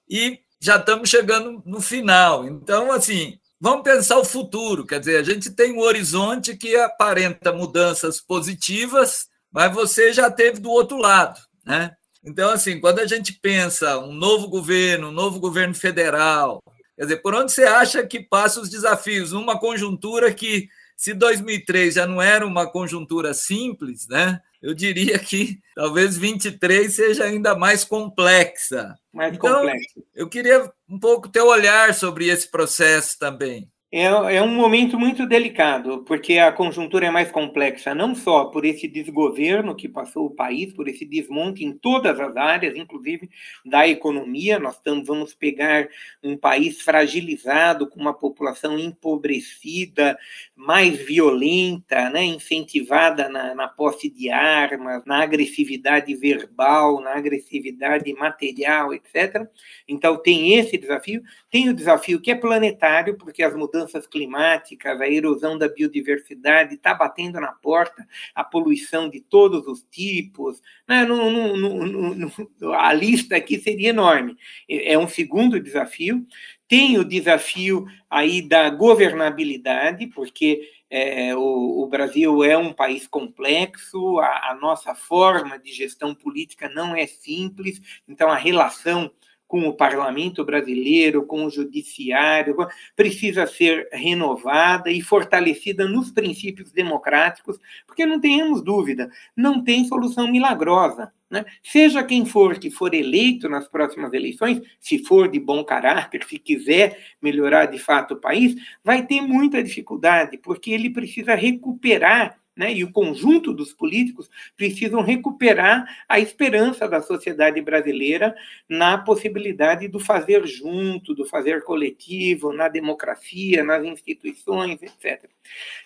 E 0.08 0.38
já 0.62 0.76
estamos 0.76 1.10
chegando 1.10 1.64
no 1.66 1.82
final. 1.82 2.46
Então, 2.46 2.92
assim, 2.92 3.40
vamos 3.60 3.82
pensar 3.82 4.20
o 4.20 4.24
futuro. 4.24 4.86
Quer 4.86 5.00
dizer, 5.00 5.18
a 5.18 5.24
gente 5.24 5.50
tem 5.50 5.74
um 5.74 5.80
horizonte 5.80 6.56
que 6.56 6.76
aparenta 6.76 7.52
mudanças 7.52 8.22
positivas, 8.22 9.26
mas 9.52 9.74
você 9.74 10.14
já 10.14 10.30
teve 10.30 10.60
do 10.60 10.70
outro 10.70 10.98
lado, 10.98 11.42
né? 11.66 11.96
Então, 12.24 12.52
assim, 12.52 12.80
quando 12.80 13.00
a 13.00 13.08
gente 13.08 13.34
pensa 13.42 13.98
um 13.98 14.14
novo 14.14 14.48
governo, 14.50 15.08
um 15.08 15.12
novo 15.12 15.40
governo 15.40 15.74
federal, 15.74 16.62
quer 16.96 17.06
dizer, 17.06 17.24
por 17.24 17.34
onde 17.34 17.52
você 17.52 17.64
acha 17.64 18.06
que 18.06 18.20
passa 18.20 18.62
os 18.62 18.70
desafios? 18.70 19.32
Uma 19.32 19.60
conjuntura 19.60 20.32
que, 20.32 20.70
se 20.98 21.14
2003 21.14 21.94
já 21.94 22.08
não 22.08 22.20
era 22.20 22.46
uma 22.46 22.66
conjuntura 22.70 23.32
simples, 23.32 24.08
né? 24.08 24.42
Eu 24.60 24.74
diria 24.74 25.20
que 25.20 25.60
talvez 25.76 26.18
23 26.18 26.92
seja 26.94 27.26
ainda 27.26 27.56
mais 27.56 27.84
complexa. 27.84 28.98
Mais 29.14 29.36
então, 29.36 29.62
complexa. 29.62 30.02
Eu 30.16 30.28
queria 30.28 30.74
um 30.90 31.00
pouco 31.00 31.30
teu 31.30 31.46
olhar 31.46 31.94
sobre 31.94 32.28
esse 32.28 32.50
processo 32.50 33.18
também. 33.20 33.72
É, 34.00 34.36
é 34.36 34.42
um 34.44 34.54
momento 34.54 35.00
muito 35.00 35.26
delicado, 35.26 36.04
porque 36.04 36.38
a 36.38 36.52
conjuntura 36.52 37.08
é 37.08 37.10
mais 37.10 37.32
complexa, 37.32 37.96
não 37.96 38.14
só 38.14 38.46
por 38.46 38.64
esse 38.64 38.88
desgoverno 38.88 39.76
que 39.76 39.90
passou 39.90 40.28
o 40.28 40.36
país, 40.36 40.72
por 40.72 40.88
esse 40.88 41.04
desmonte 41.04 41.66
em 41.66 41.72
todas 41.76 42.20
as 42.20 42.38
áreas, 42.38 42.76
inclusive 42.76 43.28
da 43.66 43.88
economia. 43.88 44.60
Nós 44.60 44.76
estamos, 44.76 45.08
vamos 45.08 45.34
pegar 45.34 45.90
um 46.22 46.38
país 46.38 46.80
fragilizado, 46.80 47.90
com 47.90 48.00
uma 48.00 48.14
população 48.14 48.78
empobrecida, 48.78 50.16
mais 50.56 50.98
violenta, 50.98 52.08
né, 52.12 52.24
incentivada 52.24 53.28
na, 53.30 53.56
na 53.56 53.68
posse 53.68 54.12
de 54.12 54.30
armas, 54.30 55.04
na 55.08 55.24
agressividade 55.24 56.14
verbal, 56.14 57.02
na 57.02 57.16
agressividade 57.16 58.14
material, 58.14 58.94
etc. 58.94 59.48
Então, 59.88 60.22
tem 60.22 60.54
esse 60.54 60.78
desafio. 60.78 61.24
Tem 61.50 61.68
o 61.68 61.74
desafio 61.74 62.22
que 62.22 62.30
é 62.30 62.36
planetário, 62.36 63.18
porque 63.18 63.42
as 63.42 63.56
mudanças 63.56 63.87
mudanças 63.88 64.06
climáticas, 64.06 65.00
a 65.00 65.10
erosão 65.10 65.58
da 65.58 65.70
biodiversidade 65.70 66.76
está 66.76 66.94
batendo 66.94 67.40
na 67.40 67.54
porta, 67.54 68.06
a 68.36 68.44
poluição 68.44 69.10
de 69.10 69.22
todos 69.22 69.66
os 69.66 69.84
tipos. 69.90 70.62
Né? 70.88 71.06
No, 71.06 71.56
no, 71.56 72.74
a 72.74 72.94
lista 72.94 73.38
aqui 73.38 73.58
seria 73.58 73.90
enorme. 73.90 74.38
É 74.70 74.98
um 74.98 75.08
segundo 75.08 75.60
desafio. 75.60 76.26
Tem 76.68 76.98
o 76.98 77.06
desafio 77.06 77.86
aí 78.10 78.42
da 78.42 78.70
governabilidade, 78.70 80.08
porque 80.08 80.70
é, 80.90 81.34
o, 81.36 81.84
o, 81.84 81.88
Brasil 81.88 82.44
é 82.44 82.58
um 82.58 82.74
país 82.74 83.08
complexo, 83.08 84.20
a, 84.20 84.52
a 84.52 84.56
nossa 84.56 84.94
forma 84.94 85.58
de 85.58 85.72
gestão 85.72 86.14
política 86.14 86.70
não 86.70 86.96
é 86.96 87.06
simples, 87.08 87.82
então 88.08 88.30
a 88.30 88.36
relação 88.36 89.12
com 89.48 89.68
o 89.68 89.74
parlamento 89.74 90.44
brasileiro, 90.44 91.26
com 91.26 91.46
o 91.46 91.50
judiciário, 91.50 92.56
precisa 92.96 93.48
ser 93.48 93.88
renovada 93.92 94.92
e 94.92 95.02
fortalecida 95.02 95.88
nos 95.88 96.12
princípios 96.12 96.72
democráticos, 96.72 97.58
porque 97.86 98.06
não 98.06 98.20
tenhamos 98.20 98.62
dúvida, 98.62 99.10
não 99.36 99.64
tem 99.64 99.86
solução 99.86 100.30
milagrosa. 100.30 101.12
Né? 101.30 101.46
Seja 101.62 102.04
quem 102.04 102.26
for 102.26 102.58
que 102.58 102.72
for 102.72 102.94
eleito 102.94 103.50
nas 103.50 103.68
próximas 103.68 104.14
eleições, 104.14 104.62
se 104.80 105.00
for 105.00 105.30
de 105.30 105.40
bom 105.40 105.64
caráter, 105.64 106.24
se 106.24 106.40
quiser 106.40 106.98
melhorar 107.22 107.66
de 107.66 107.80
fato 107.80 108.14
o 108.14 108.20
país, 108.20 108.56
vai 108.84 109.06
ter 109.06 109.22
muita 109.22 109.62
dificuldade, 109.62 110.38
porque 110.38 110.72
ele 110.72 110.90
precisa 110.90 111.36
recuperar 111.36 112.38
né, 112.58 112.74
e 112.74 112.84
o 112.84 112.92
conjunto 112.92 113.54
dos 113.54 113.72
políticos 113.72 114.30
precisam 114.58 115.02
recuperar 115.02 115.86
a 116.10 116.20
esperança 116.20 116.88
da 116.88 117.02
sociedade 117.02 117.62
brasileira 117.62 118.36
na 118.68 118.98
possibilidade 118.98 119.88
do 119.88 120.00
fazer 120.00 120.46
junto, 120.48 121.14
do 121.14 121.24
fazer 121.24 121.64
coletivo, 121.64 122.52
na 122.52 122.68
democracia, 122.68 123.64
nas 123.64 123.86
instituições, 123.86 124.82
etc. 124.82 125.30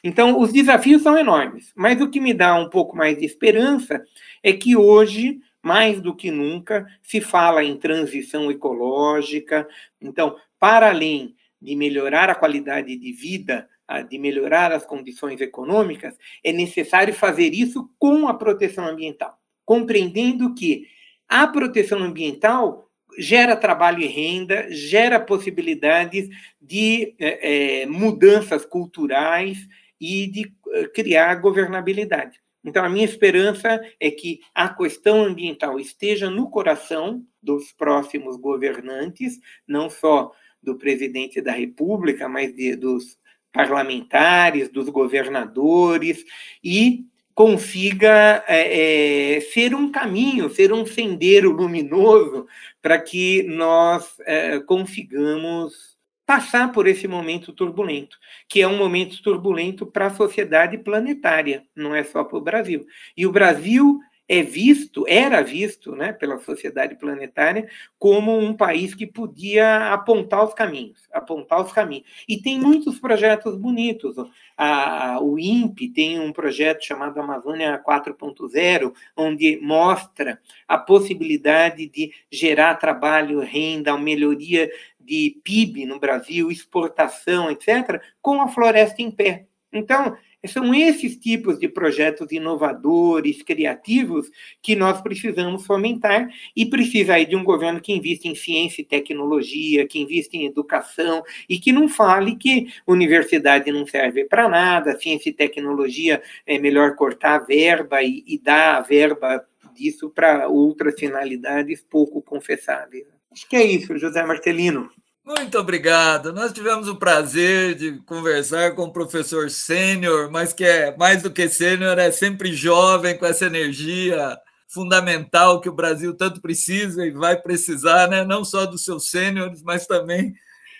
Então, 0.02 0.40
os 0.40 0.54
desafios 0.54 1.02
são 1.02 1.18
enormes, 1.18 1.74
mas 1.76 2.00
o 2.02 2.10
que 2.10 2.22
me 2.22 2.34
dá 2.34 2.56
um 2.56 2.70
pouco 2.70 2.96
mais 2.96 3.18
de 3.18 3.26
esperança 3.26 4.04
é 4.42 4.54
que 4.54 4.76
hoje 4.76 5.42
mais 5.62 6.02
do 6.02 6.16
que 6.16 6.32
nunca 6.32 6.88
se 7.04 7.22
fala 7.22 7.64
em 7.64 7.78
transição 7.78 8.50
ecológica. 8.50 9.68
Então, 10.02 10.36
para 10.60 10.90
além 10.90 11.36
de 11.62 11.76
melhorar 11.76 12.30
a 12.30 12.36
qualidade 12.36 12.96
de 12.98 13.12
vida 13.12 13.70
de 14.10 14.18
melhorar 14.18 14.72
as 14.72 14.86
condições 14.86 15.42
econômicas, 15.42 16.18
é 16.44 16.54
necessário 16.54 17.14
fazer 17.14 17.54
isso 17.54 17.90
com 18.00 18.28
a 18.28 18.34
proteção 18.34 18.88
ambiental, 18.88 19.38
compreendendo 19.66 20.54
que 20.54 20.88
a 21.28 21.48
proteção 21.48 22.00
ambiental 22.00 22.90
gera 23.18 23.56
trabalho 23.56 24.02
e 24.02 24.08
renda, 24.08 24.68
gera 24.70 25.20
possibilidades 25.20 26.30
de 26.62 27.16
é, 27.20 27.82
é, 27.82 27.86
mudanças 27.86 28.66
culturais 28.66 29.68
e 30.00 30.28
de 30.28 30.54
é, 30.74 30.88
criar 30.88 31.36
governabilidade. 31.36 32.40
Então, 32.64 32.86
a 32.86 32.90
minha 32.90 33.06
esperança 33.06 33.82
é 34.00 34.12
que 34.12 34.40
a 34.54 34.70
questão 34.70 35.24
ambiental 35.24 35.80
esteja 35.80 36.30
no 36.30 36.50
coração 36.50 37.26
dos 37.42 37.72
próximos 37.72 38.38
governantes, 38.38 39.40
não 39.68 39.90
só 39.90 40.32
do 40.62 40.78
presidente 40.78 41.42
da 41.42 41.52
República, 41.52 42.30
mas 42.30 42.54
de, 42.54 42.76
dos 42.76 43.18
parlamentares, 43.52 44.70
dos 44.70 44.90
governadores 44.90 46.24
e 46.64 47.06
consiga 47.34 48.44
é, 48.48 49.36
é, 49.38 49.42
ser 49.42 49.74
um 49.74 49.92
caminho, 49.92 50.50
ser 50.50 50.72
um 50.74 50.86
sendeiro 50.86 51.52
luminoso 51.52 52.46
para 52.82 53.00
que 53.00 53.44
nós 53.44 54.16
é, 54.26 54.60
consigamos 54.60 55.92
passar 56.26 56.72
por 56.72 56.88
esse 56.88 57.08
momento 57.08 57.52
turbulento, 57.52 58.18
que 58.48 58.62
é 58.62 58.68
um 58.68 58.78
momento 58.78 59.22
turbulento 59.22 59.86
para 59.86 60.08
a 60.08 60.14
sociedade 60.14 60.78
planetária, 60.78 61.64
não 61.76 61.94
é 61.94 62.04
só 62.04 62.24
para 62.24 62.38
o 62.38 62.42
Brasil. 62.42 62.86
E 63.18 63.26
o 63.26 63.32
Brasil 63.32 64.00
é 64.32 64.42
visto, 64.42 65.04
era 65.10 65.42
visto 65.42 65.94
né, 65.94 66.14
pela 66.14 66.40
sociedade 66.40 66.96
planetária 66.96 67.68
como 68.00 68.40
um 68.40 68.54
país 68.54 68.96
que 68.96 69.06
podia 69.06 69.92
apontar 69.92 70.46
os 70.46 70.54
caminhos, 70.54 71.02
apontar 71.12 71.60
os 71.62 71.74
caminhos. 71.74 72.08
E 72.30 72.42
tem 72.42 72.58
muitos 72.58 72.98
projetos 72.98 73.58
bonitos. 73.58 74.16
A, 74.56 75.20
o 75.22 75.38
INPE 75.38 75.90
tem 75.90 76.18
um 76.18 76.32
projeto 76.32 76.82
chamado 76.82 77.20
Amazônia 77.20 77.78
4.0, 77.86 78.94
onde 79.18 79.60
mostra 79.62 80.40
a 80.66 80.78
possibilidade 80.78 81.90
de 81.90 82.14
gerar 82.32 82.76
trabalho, 82.76 83.42
renda, 83.42 83.98
melhoria 83.98 84.72
de 84.98 85.42
PIB 85.44 85.86
no 85.86 86.00
Brasil, 86.00 86.50
exportação, 86.50 87.52
etc., 87.52 88.02
com 88.22 88.42
a 88.42 88.48
floresta 88.48 89.02
em 89.02 89.12
pé 89.12 89.48
Então, 89.74 90.16
são 90.48 90.74
esses 90.74 91.18
tipos 91.18 91.60
de 91.60 91.68
projetos 91.68 92.32
inovadores, 92.32 93.44
criativos, 93.44 94.30
que 94.62 94.76
nós 94.76 95.02
precisamos 95.02 95.66
fomentar 95.66 96.30
e 96.56 96.66
precisa 96.66 97.14
aí 97.14 97.26
de 97.26 97.36
um 97.36 97.44
governo 97.44 97.80
que 97.80 97.94
invista 97.94 98.28
em 98.28 98.36
ciência 98.36 98.82
e 98.82 98.86
tecnologia, 98.86 99.88
que 99.88 100.00
invista 100.00 100.36
em 100.36 100.46
educação 100.46 101.24
e 101.48 101.60
que 101.60 101.72
não 101.72 101.88
fale 101.88 102.36
que 102.36 102.68
universidade 102.88 103.72
não 103.72 103.86
serve 103.86 104.26
para 104.26 104.50
nada, 104.50 105.00
ciência 105.00 105.30
e 105.30 105.34
tecnologia 105.34 106.22
é 106.46 106.58
melhor 106.58 106.96
cortar 106.96 107.36
a 107.36 107.44
verba 107.44 108.02
e, 108.02 108.24
e 108.26 108.40
dar 108.40 108.78
a 108.78 108.82
verba 108.82 109.46
disso 109.76 110.10
para 110.10 110.48
outras 110.48 111.00
finalidades 111.00 111.86
pouco 111.90 112.22
confessáveis. 112.22 113.06
Acho 113.32 113.48
que 113.48 113.56
é 113.56 113.64
isso, 113.64 113.98
José 113.98 114.26
Marcelino. 114.26 114.90
Muito 115.38 115.58
obrigado. 115.58 116.34
Nós 116.34 116.52
tivemos 116.52 116.90
o 116.90 116.98
prazer 116.98 117.74
de 117.76 117.94
conversar 118.00 118.76
com 118.76 118.84
o 118.84 118.92
professor 118.92 119.50
sênior, 119.50 120.30
mas 120.30 120.52
que 120.52 120.66
é 120.66 120.96
mais 120.98 121.24
do 121.24 121.32
que 121.32 121.48
sênior, 121.48 121.98
é 121.98 122.12
sempre 122.12 122.54
jovem, 122.54 123.18
com 123.18 123.26
essa 123.26 123.46
energia 123.46 124.38
fundamental 124.68 125.62
que 125.62 125.70
o 125.70 125.74
Brasil 125.74 126.14
tanto 126.14 126.42
precisa 126.42 127.06
e 127.06 127.12
vai 127.12 127.42
precisar, 127.42 128.10
né? 128.10 128.26
não 128.26 128.44
só 128.44 128.66
dos 128.66 128.84
seus 128.84 129.10
sêniores, 129.10 129.64
mas 129.64 129.88
também 129.88 130.34